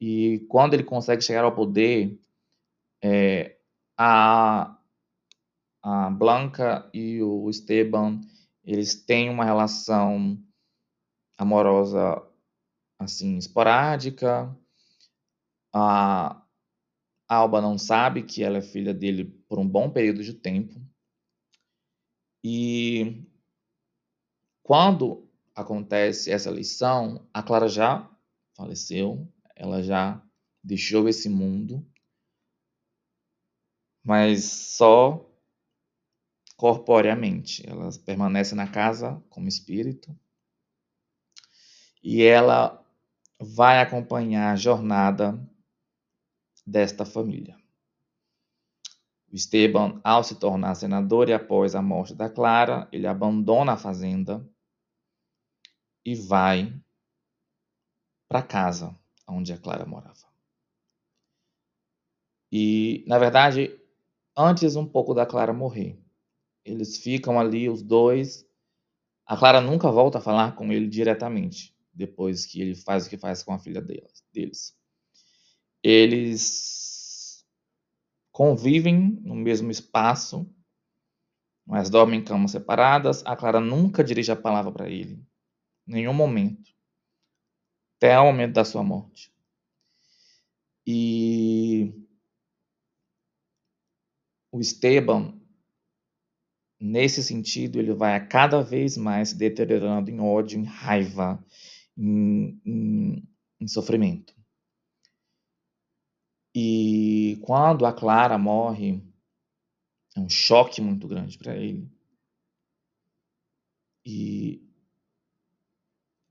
[0.00, 2.18] E quando ele consegue chegar ao poder,
[3.02, 3.55] é,
[3.96, 4.78] a,
[5.82, 8.20] a Blanca e o Esteban,
[8.64, 10.42] eles têm uma relação
[11.38, 12.22] amorosa
[12.98, 14.54] assim esporádica.
[15.74, 16.42] A
[17.28, 20.80] Alba não sabe que ela é filha dele por um bom período de tempo.
[22.44, 23.26] E
[24.62, 28.08] quando acontece essa lição, a Clara já
[28.56, 30.22] faleceu, ela já
[30.62, 31.84] deixou esse mundo,
[34.06, 35.28] mas só
[36.56, 37.68] corporeamente.
[37.68, 40.16] Ela permanece na casa como espírito
[42.02, 42.86] e ela
[43.38, 45.36] vai acompanhar a jornada
[46.64, 47.58] desta família.
[49.32, 54.48] Esteban, ao se tornar senador e após a morte da Clara, ele abandona a fazenda
[56.04, 56.72] e vai
[58.28, 58.96] para casa
[59.26, 60.26] onde a Clara morava.
[62.50, 63.76] E, na verdade,
[64.36, 65.98] antes um pouco da Clara morrer,
[66.64, 68.44] eles ficam ali, os dois.
[69.26, 73.16] A Clara nunca volta a falar com ele diretamente, depois que ele faz o que
[73.16, 74.76] faz com a filha deles.
[75.82, 77.44] Eles
[78.32, 80.48] convivem no mesmo espaço,
[81.66, 83.24] mas dormem em camas separadas.
[83.24, 85.24] A Clara nunca dirige a palavra para ele
[85.86, 86.74] nenhum momento,
[87.96, 89.32] até o momento da sua morte.
[90.84, 92.05] E
[94.56, 95.38] o Esteban,
[96.80, 101.44] nesse sentido, ele vai a cada vez mais se deteriorando em ódio, em raiva,
[101.96, 103.28] em, em,
[103.60, 104.34] em sofrimento.
[106.54, 109.02] E quando a Clara morre,
[110.16, 111.90] é um choque muito grande para ele.
[114.06, 114.66] E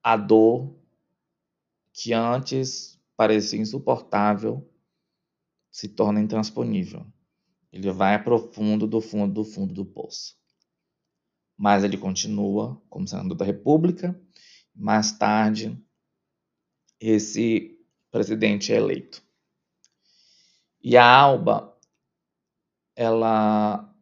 [0.01, 0.75] a dor
[1.93, 4.67] que antes parecia insuportável
[5.69, 7.05] se torna intransponível.
[7.75, 10.37] Ele vai para o fundo do fundo do fundo do poço.
[11.57, 14.17] Mas ele continua como senador da República.
[14.73, 15.77] Mais tarde,
[17.01, 17.77] esse
[18.09, 19.21] presidente é eleito.
[20.81, 21.77] E a Alba,
[22.95, 23.93] ela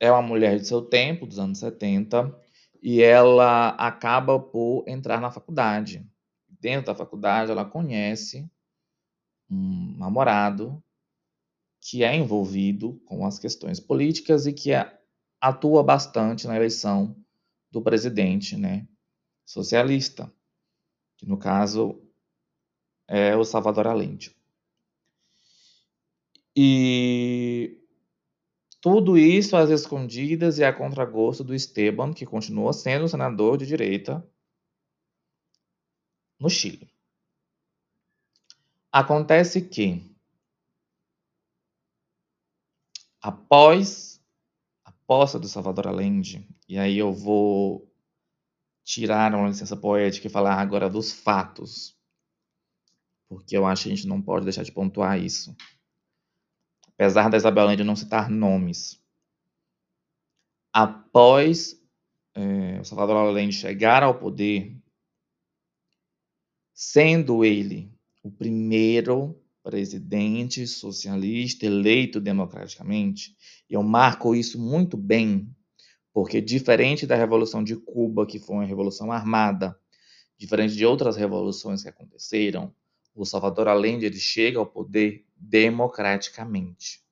[0.00, 2.36] é uma mulher de seu tempo, dos anos 70,
[2.82, 6.04] e ela acaba por entrar na faculdade.
[6.48, 8.50] Dentro da faculdade, ela conhece
[9.48, 10.82] um namorado
[11.80, 14.70] que é envolvido com as questões políticas e que
[15.40, 17.16] atua bastante na eleição
[17.70, 18.86] do presidente né,
[19.44, 20.32] socialista,
[21.16, 22.00] que no caso
[23.06, 24.36] é o Salvador Allende.
[26.56, 27.78] E
[28.80, 34.26] tudo isso às escondidas e a contragosto do Esteban, que continua sendo senador de direita
[36.38, 36.88] no Chile.
[38.90, 40.02] Acontece que,
[43.20, 44.22] após
[44.84, 47.90] a posse do Salvador Allende, e aí eu vou
[48.84, 51.96] tirar uma licença poética e falar agora dos fatos,
[53.28, 55.54] porque eu acho que a gente não pode deixar de pontuar isso.
[56.94, 59.00] Apesar da Isabel Allende não citar nomes,
[60.72, 61.80] após
[62.34, 64.76] é, o Salvador Allende chegar ao poder,
[66.72, 67.92] sendo ele
[68.22, 69.38] o primeiro
[69.68, 73.36] presidente socialista eleito democraticamente.
[73.68, 75.54] E eu marco isso muito bem,
[76.10, 79.78] porque diferente da Revolução de Cuba, que foi uma revolução armada,
[80.38, 82.74] diferente de outras revoluções que aconteceram,
[83.14, 87.02] o Salvador Allende ele chega ao poder democraticamente.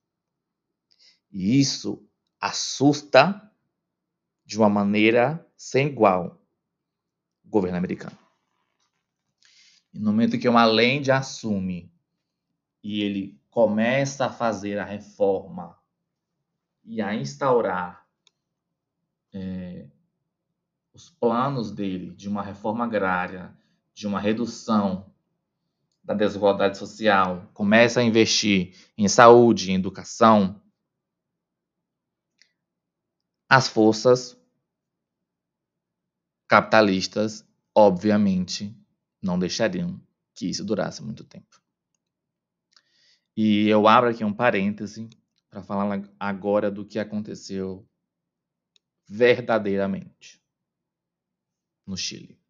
[1.31, 2.09] E isso
[2.41, 3.39] assusta
[4.43, 6.43] de uma maneira sem igual
[7.45, 8.17] o governo americano.
[9.93, 11.95] E no momento que uma Allende assume
[12.87, 15.77] e ele começa a fazer a reforma
[16.85, 18.07] e a instaurar
[19.33, 19.89] é,
[20.93, 23.53] os planos dele de uma reforma agrária,
[23.93, 25.13] de uma redução
[26.01, 30.61] da desigualdade social, começa a investir em saúde, em educação,
[33.49, 34.39] as forças
[36.47, 38.73] capitalistas, obviamente,
[39.21, 39.99] não deixariam
[40.33, 41.66] que isso durasse muito tempo.
[43.39, 45.07] E eu abro aqui um parêntese
[45.47, 47.87] para falar agora do que aconteceu
[49.07, 50.41] verdadeiramente
[51.85, 52.41] no Chile.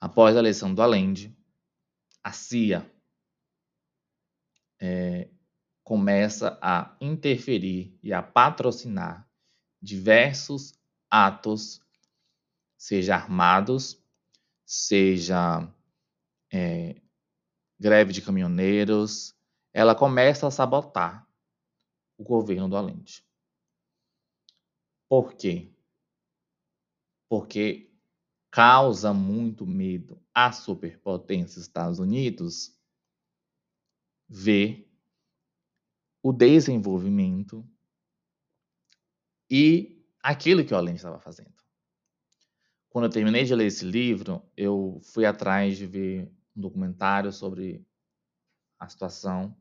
[0.00, 1.32] Após a eleição do Allende,
[2.20, 2.90] a CIA
[4.80, 5.30] é,
[5.84, 9.30] começa a interferir e a patrocinar
[9.80, 10.74] diversos
[11.08, 11.80] atos,
[12.76, 14.04] seja armados,
[14.64, 15.72] seja
[16.52, 17.00] é,
[17.78, 19.35] greve de caminhoneiros,
[19.76, 21.28] ela começa a sabotar
[22.16, 23.22] o governo do Allende.
[25.06, 25.70] Por quê?
[27.28, 27.92] Porque
[28.50, 32.74] causa muito medo à superpotência Estados Unidos
[34.26, 34.90] ver
[36.22, 37.62] o desenvolvimento
[39.50, 41.54] e aquilo que o Allende estava fazendo
[42.88, 47.86] quando eu terminei de ler esse livro, eu fui atrás de ver um documentário sobre
[48.78, 49.54] a situação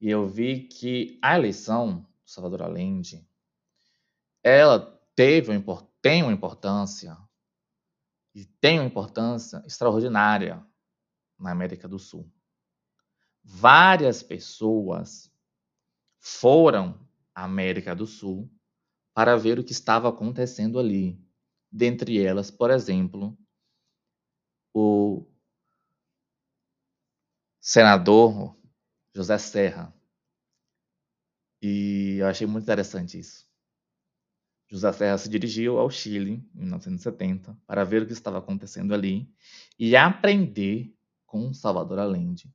[0.00, 3.26] e eu vi que a eleição do Salvador Allende
[4.42, 4.80] ela
[5.14, 5.52] teve
[6.00, 7.16] tem uma importância
[8.34, 10.64] e tem uma importância extraordinária
[11.38, 12.30] na América do Sul.
[13.42, 15.32] Várias pessoas
[16.20, 16.98] foram
[17.34, 18.50] à América do Sul
[19.12, 21.20] para ver o que estava acontecendo ali
[21.70, 23.36] dentre elas, por exemplo,
[24.72, 25.26] o
[27.60, 28.57] senador
[29.18, 29.92] José Serra.
[31.60, 33.48] E eu achei muito interessante isso.
[34.68, 39.28] José Serra se dirigiu ao Chile em 1970 para ver o que estava acontecendo ali
[39.76, 40.96] e aprender
[41.26, 42.54] com Salvador Allende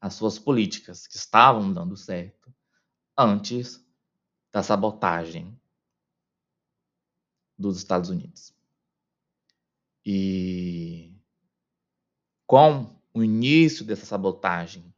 [0.00, 2.54] as suas políticas que estavam dando certo
[3.18, 3.84] antes
[4.52, 5.60] da sabotagem
[7.58, 8.54] dos Estados Unidos.
[10.06, 11.12] E
[12.46, 14.91] com o início dessa sabotagem,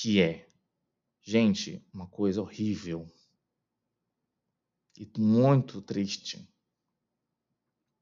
[0.00, 0.48] que é,
[1.20, 3.04] gente, uma coisa horrível
[4.96, 6.48] e muito triste,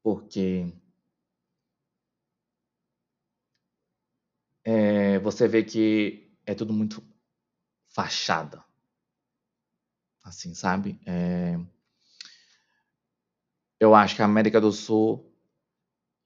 [0.02, 0.70] porque
[4.62, 7.02] é, você vê que é tudo muito
[7.88, 8.62] fachada.
[10.22, 11.00] Assim, sabe?
[11.06, 11.54] É...
[13.80, 15.34] Eu acho que a América do Sul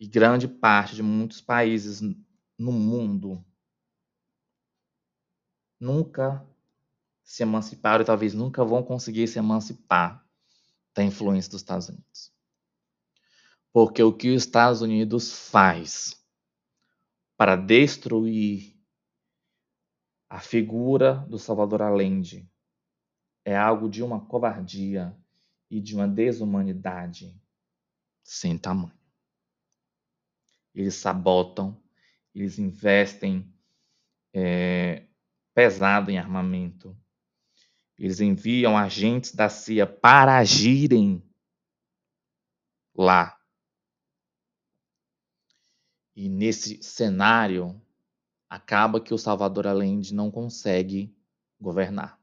[0.01, 2.01] e grande parte de muitos países
[2.59, 3.45] no mundo
[5.81, 6.47] nunca
[7.25, 10.25] se emanciparam e talvez nunca vão conseguir se emancipar
[10.95, 12.33] da influência dos Estados Unidos.
[13.73, 16.21] Porque o que os Estados Unidos faz
[17.37, 18.77] para destruir
[20.29, 22.49] a figura do Salvador Allende
[23.45, 25.17] é algo de uma covardia
[25.71, 27.41] e de uma desumanidade
[28.23, 28.99] sem tamanho.
[30.75, 31.81] Eles sabotam,
[32.35, 33.53] eles investem
[34.33, 35.07] é,
[35.55, 36.97] pesado em armamento,
[37.99, 41.23] eles enviam agentes da CIA para agirem
[42.95, 43.39] lá.
[46.17, 47.81] E nesse cenário,
[48.49, 51.15] acaba que o Salvador Allende não consegue
[51.61, 52.21] governar.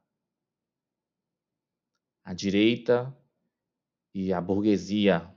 [2.24, 3.16] A direita
[4.14, 5.32] e a burguesia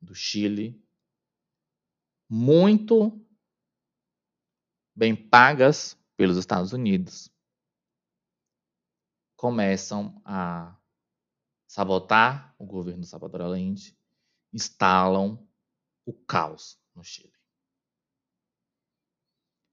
[0.00, 0.84] do Chile,
[2.28, 3.24] muito
[4.94, 7.30] bem pagas pelos Estados Unidos,
[9.36, 10.76] começam a
[11.68, 13.96] sabotar o governo do Salvador Allende,
[14.52, 15.46] instalam
[16.06, 17.36] o caos no Chile.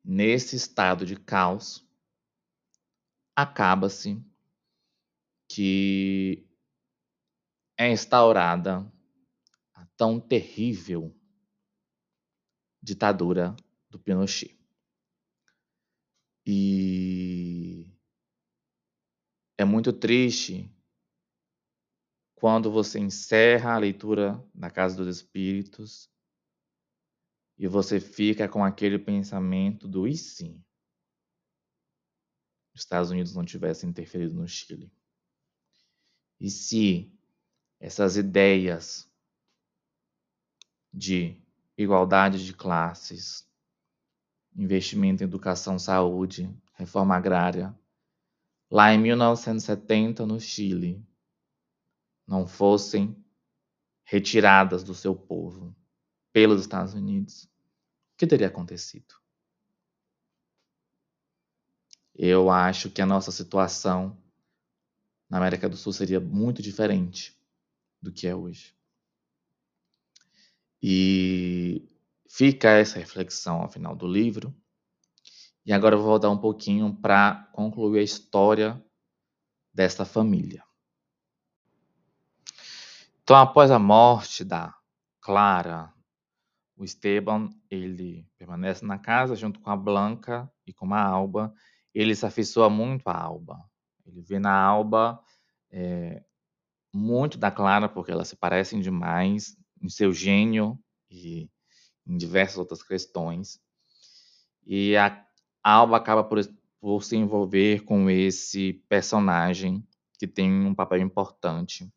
[0.03, 1.87] Nesse estado de caos,
[3.33, 4.21] acaba-se
[5.47, 6.45] que
[7.77, 8.91] é instaurada
[9.73, 11.15] a tão terrível
[12.81, 13.55] ditadura
[13.89, 14.52] do Pinochet.
[16.45, 17.89] E
[19.57, 20.69] é muito triste
[22.35, 26.11] quando você encerra a leitura da Casa dos Espíritos
[27.57, 30.61] e você fica com aquele pensamento do e sim?
[32.75, 34.91] Os Estados Unidos não tivessem interferido no Chile.
[36.39, 37.09] E se
[37.79, 39.09] essas ideias
[40.91, 41.41] de
[41.77, 43.47] igualdade de classes,
[44.55, 47.77] investimento em educação, saúde, reforma agrária,
[48.69, 51.05] lá em 1970 no Chile,
[52.27, 53.15] não fossem
[54.03, 55.75] retiradas do seu povo
[56.31, 59.15] pelos Estados Unidos, o que teria acontecido?
[62.15, 64.17] Eu acho que a nossa situação
[65.29, 67.35] na América do Sul seria muito diferente
[68.01, 68.75] do que é hoje.
[70.81, 71.87] E
[72.35, 74.55] fica essa reflexão ao final do livro.
[75.63, 78.83] E agora eu vou voltar um pouquinho para concluir a história
[79.71, 80.63] dessa família.
[83.21, 84.75] Então, após a morte da
[85.21, 85.93] Clara,
[86.75, 91.53] o Esteban, ele permanece na casa junto com a Blanca e com a Alba.
[91.93, 93.63] Ele se afeiçoa muito à Alba.
[94.05, 95.23] Ele vê na Alba
[95.71, 96.23] é,
[96.91, 100.77] muito da Clara, porque elas se parecem demais em seu gênio
[101.09, 101.49] e
[102.05, 103.61] em diversas outras questões.
[104.65, 105.25] E a
[105.63, 106.39] Alba acaba por,
[106.79, 109.85] por se envolver com esse personagem
[110.17, 111.91] que tem um papel importante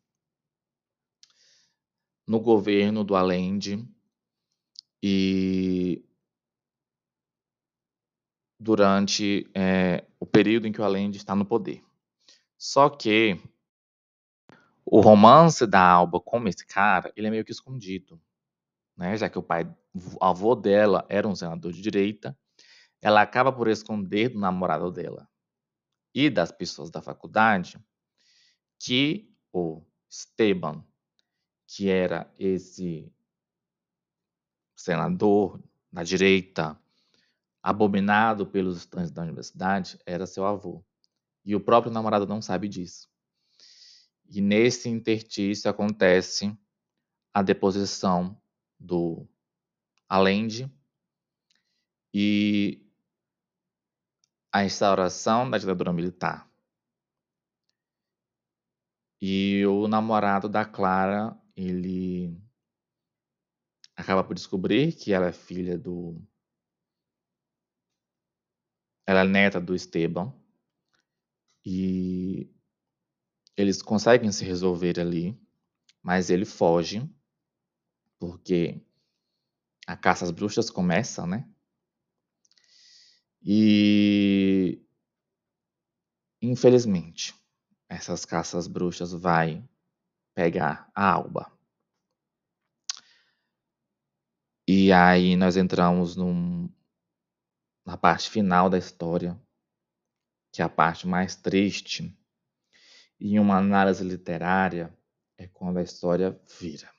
[2.27, 3.87] no governo do Allende
[5.01, 6.03] e
[8.59, 11.83] durante é, o período em que o Allende está no poder.
[12.57, 13.39] Só que
[14.83, 18.19] o romance da Alba com esse cara, ele é meio que escondido,
[18.97, 19.15] né?
[19.15, 22.37] Já que o pai, o avô dela era um senador de direita,
[23.01, 25.29] ela acaba por esconder do namorado dela
[26.13, 27.79] e das pessoas da faculdade
[28.79, 30.83] que o Esteban,
[31.67, 33.13] que era esse
[34.75, 36.79] senador da direita,
[37.61, 40.83] abominado pelos estudantes da universidade, era seu avô.
[41.43, 43.09] E o próprio namorado não sabe disso.
[44.29, 46.57] E nesse interstício acontece
[47.33, 48.39] a deposição
[48.79, 49.27] do
[50.07, 50.71] Allende
[52.13, 52.81] e
[54.51, 56.49] a instauração da ditadura militar.
[59.21, 62.39] E o namorado da Clara, ele
[63.95, 66.21] acaba por descobrir que ela é filha do.
[69.07, 70.33] Ela é neta do Esteban.
[71.65, 72.49] E
[73.57, 75.37] eles conseguem se resolver ali,
[76.01, 77.09] mas ele foge,
[78.19, 78.81] porque
[79.85, 81.47] a caça às bruxas começa, né?
[83.41, 84.81] E
[86.41, 87.35] infelizmente,
[87.89, 89.63] essas caças bruxas vai
[90.35, 91.51] pegar a Alba.
[94.67, 96.69] E aí nós entramos num,
[97.85, 99.39] na parte final da história,
[100.51, 102.13] que é a parte mais triste,
[103.19, 104.93] em uma análise literária,
[105.37, 106.96] é quando a história vira.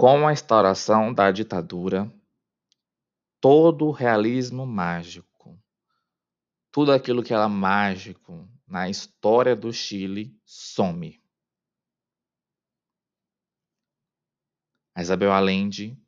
[0.00, 2.08] Com a instauração da ditadura,
[3.40, 5.60] todo o realismo mágico,
[6.70, 11.20] tudo aquilo que era mágico na história do Chile some.
[14.94, 16.00] A Isabel Allende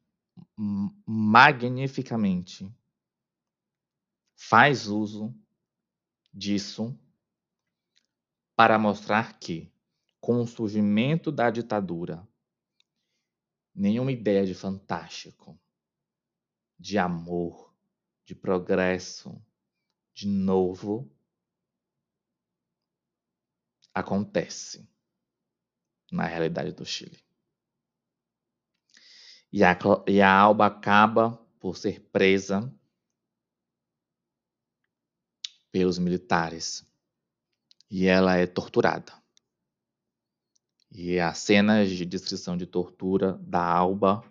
[1.04, 2.72] magnificamente
[4.36, 5.34] faz uso
[6.32, 6.96] disso
[8.54, 9.68] para mostrar que,
[10.20, 12.29] com o surgimento da ditadura,
[13.80, 15.58] nenhuma ideia de fantástico,
[16.78, 17.74] de amor,
[18.26, 19.42] de progresso,
[20.12, 21.10] de novo
[23.94, 24.86] acontece
[26.12, 27.24] na realidade do Chile.
[29.50, 29.76] E a,
[30.06, 32.72] e a Alba acaba por ser presa
[35.72, 36.86] pelos militares
[37.90, 39.19] e ela é torturada.
[40.92, 44.24] E as cenas de descrição de tortura da Alba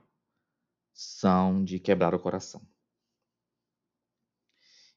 [0.93, 2.61] são de quebrar o coração.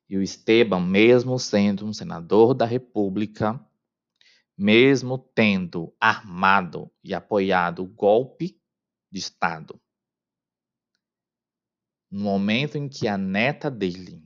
[0.09, 3.65] E o Esteban, mesmo sendo um senador da República,
[4.59, 8.61] mesmo tendo armado e apoiado o golpe
[9.11, 9.81] de Estado,
[12.11, 14.23] no momento em que a neta dele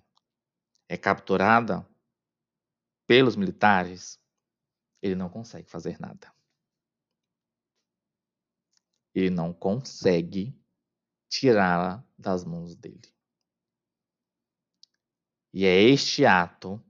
[0.89, 1.89] é capturada
[3.07, 4.21] pelos militares,
[5.01, 6.36] ele não consegue fazer nada.
[9.17, 10.55] Ele não consegue
[11.27, 13.11] tirá-la das mãos dele.
[15.55, 16.85] E é este ato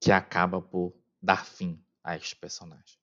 [0.00, 2.96] que acaba por dar fim a este personagem.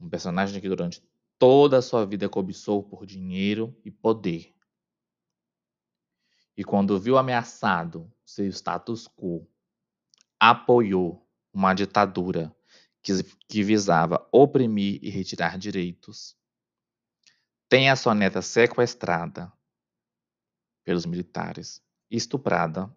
[0.00, 1.06] Um personagem que durante
[1.38, 4.56] toda a sua vida cobiçou por dinheiro e poder.
[6.56, 9.46] E quando viu ameaçado seu status quo,
[10.38, 12.56] apoiou uma ditadura
[13.02, 16.36] que, que visava oprimir e retirar direitos,
[17.68, 19.52] tem a sua neta sequestrada
[20.84, 22.94] pelos militares, estuprada,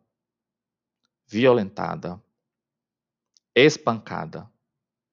[1.28, 2.22] violentada,
[3.56, 4.52] espancada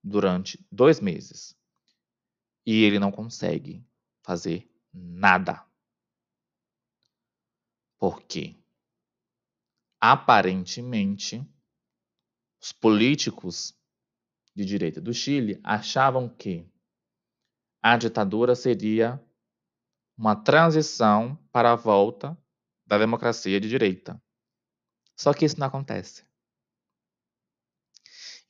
[0.02, 1.56] durante dois meses.
[2.64, 3.84] E ele não consegue
[4.22, 5.66] fazer nada.
[7.98, 8.56] Porque,
[10.00, 11.46] aparentemente,
[12.60, 13.74] os políticos
[14.60, 16.68] de direita do Chile achavam que
[17.82, 19.18] a ditadura seria
[20.16, 22.36] uma transição para a volta
[22.86, 24.22] da democracia de direita.
[25.16, 26.24] Só que isso não acontece.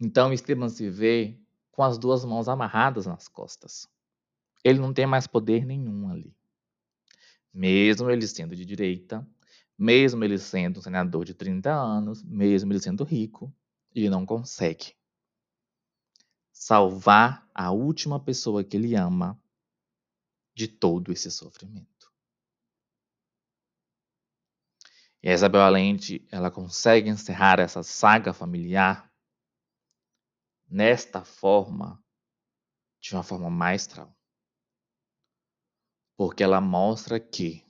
[0.01, 1.39] Então Esteban se vê
[1.71, 3.89] com as duas mãos amarradas nas costas.
[4.65, 6.35] Ele não tem mais poder nenhum ali.
[7.55, 9.27] Mesmo ele sendo de direita,
[9.79, 13.53] mesmo ele sendo um senador de 30 anos, mesmo ele sendo rico,
[13.95, 14.95] ele não consegue
[16.61, 19.43] salvar a última pessoa que ele ama
[20.55, 22.13] de todo esse sofrimento.
[25.23, 29.11] E a Isabel Allende, ela consegue encerrar essa saga familiar
[30.69, 32.05] nesta forma,
[33.01, 34.15] de uma forma maestral.
[36.15, 37.67] Porque ela mostra que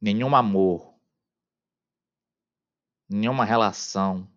[0.00, 0.96] nenhum amor
[3.08, 4.35] nenhuma relação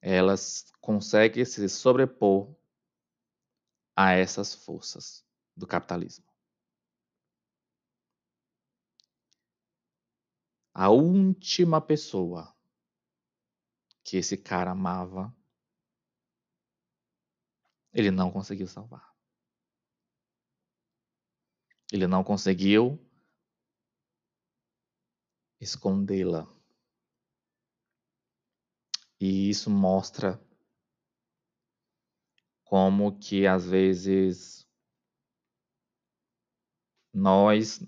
[0.00, 2.54] elas conseguem se sobrepor
[3.96, 5.26] a essas forças
[5.56, 6.24] do capitalismo.
[10.72, 12.54] A última pessoa
[14.04, 15.36] que esse cara amava,
[17.92, 19.12] ele não conseguiu salvar.
[21.92, 22.98] Ele não conseguiu
[25.60, 26.46] escondê-la.
[29.20, 30.40] E isso mostra
[32.64, 34.68] como que às vezes
[37.12, 37.80] nós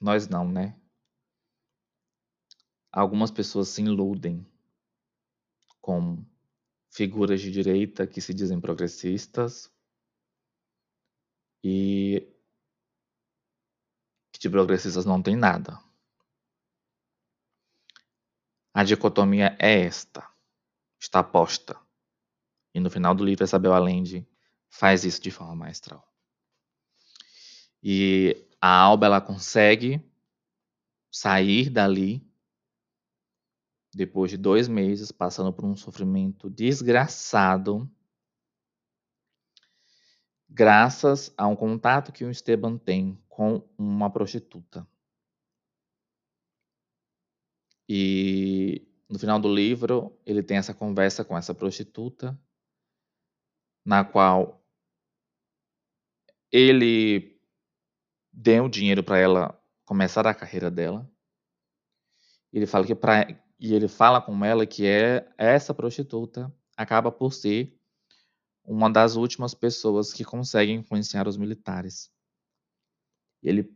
[0.00, 0.78] nós não, né?
[2.90, 4.46] Algumas pessoas se iludem
[5.80, 6.24] com
[6.90, 9.70] figuras de direita que se dizem progressistas
[11.62, 12.26] e
[14.32, 15.85] que de progressistas não tem nada.
[18.76, 20.22] A dicotomia é esta,
[21.00, 21.80] está posta.
[22.74, 24.28] E no final do livro, Isabel Allende
[24.68, 26.06] faz isso de forma maestral.
[27.82, 29.98] E a Alba ela consegue
[31.10, 32.22] sair dali
[33.94, 37.90] depois de dois meses, passando por um sofrimento desgraçado,
[40.46, 44.86] graças a um contato que o Esteban tem com uma prostituta.
[47.88, 52.38] E no final do livro, ele tem essa conversa com essa prostituta,
[53.84, 54.60] na qual
[56.50, 57.40] ele
[58.32, 61.08] deu dinheiro para ela começar a carreira dela.
[62.52, 63.28] Ele fala que para
[63.58, 67.74] e ele fala com ela que é essa prostituta acaba por ser
[68.62, 72.12] uma das últimas pessoas que conseguem influenciar os militares.
[73.42, 73.72] Ele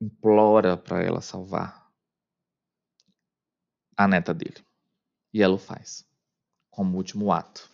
[0.00, 1.83] implora para ela salvar
[3.96, 4.64] a neta dele.
[5.32, 6.06] E ela o faz,
[6.70, 7.70] como último ato.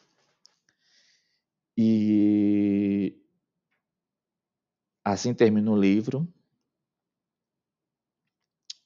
[1.76, 3.18] E
[5.04, 6.26] assim termina o livro.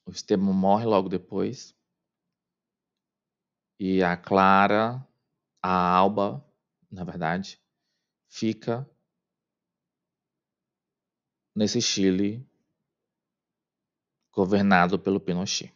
[0.05, 1.75] O Esteban morre logo depois.
[3.77, 5.05] E a Clara,
[5.61, 6.45] a Alba,
[6.89, 7.61] na verdade,
[8.29, 8.89] fica
[11.53, 12.47] nesse Chile
[14.31, 15.74] governado pelo Pinochet.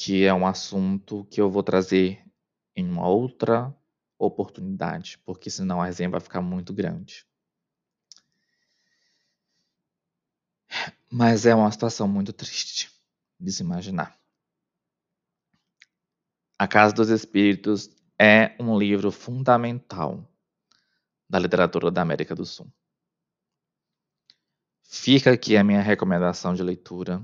[0.00, 2.24] Que é um assunto que eu vou trazer
[2.76, 3.76] em uma outra
[4.16, 7.26] oportunidade, porque senão a resenha vai ficar muito grande.
[11.10, 12.92] Mas é uma situação muito triste
[13.40, 14.16] de se imaginar.
[16.56, 20.24] A Casa dos Espíritos é um livro fundamental
[21.28, 22.72] da literatura da América do Sul.
[24.84, 27.20] Fica aqui a minha recomendação de leitura.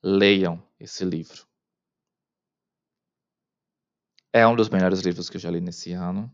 [0.00, 1.50] Leiam esse livro.
[4.34, 6.32] É um dos melhores livros que eu já li nesse ano.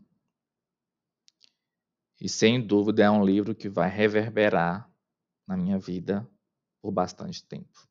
[2.21, 4.89] E sem dúvida é um livro que vai reverberar
[5.45, 6.25] na minha vida
[6.81, 7.89] por bastante tempo.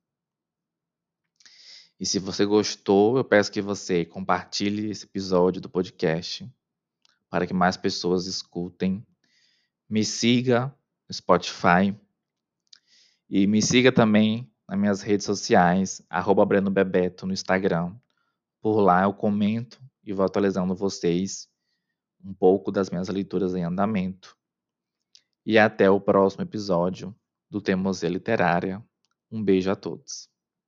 [2.00, 6.50] E se você gostou, eu peço que você compartilhe esse episódio do podcast
[7.28, 9.06] para que mais pessoas escutem.
[9.88, 10.74] Me siga
[11.06, 11.94] no Spotify
[13.28, 17.94] e me siga também nas minhas redes sociais, arroba Breno Bebeto no Instagram.
[18.60, 21.50] Por lá eu comento e vou atualizando vocês
[22.24, 24.34] um pouco das minhas leituras em andamento.
[25.44, 27.14] E até o próximo episódio
[27.50, 28.82] do Teimosia Literária.
[29.30, 30.30] Um beijo a todos.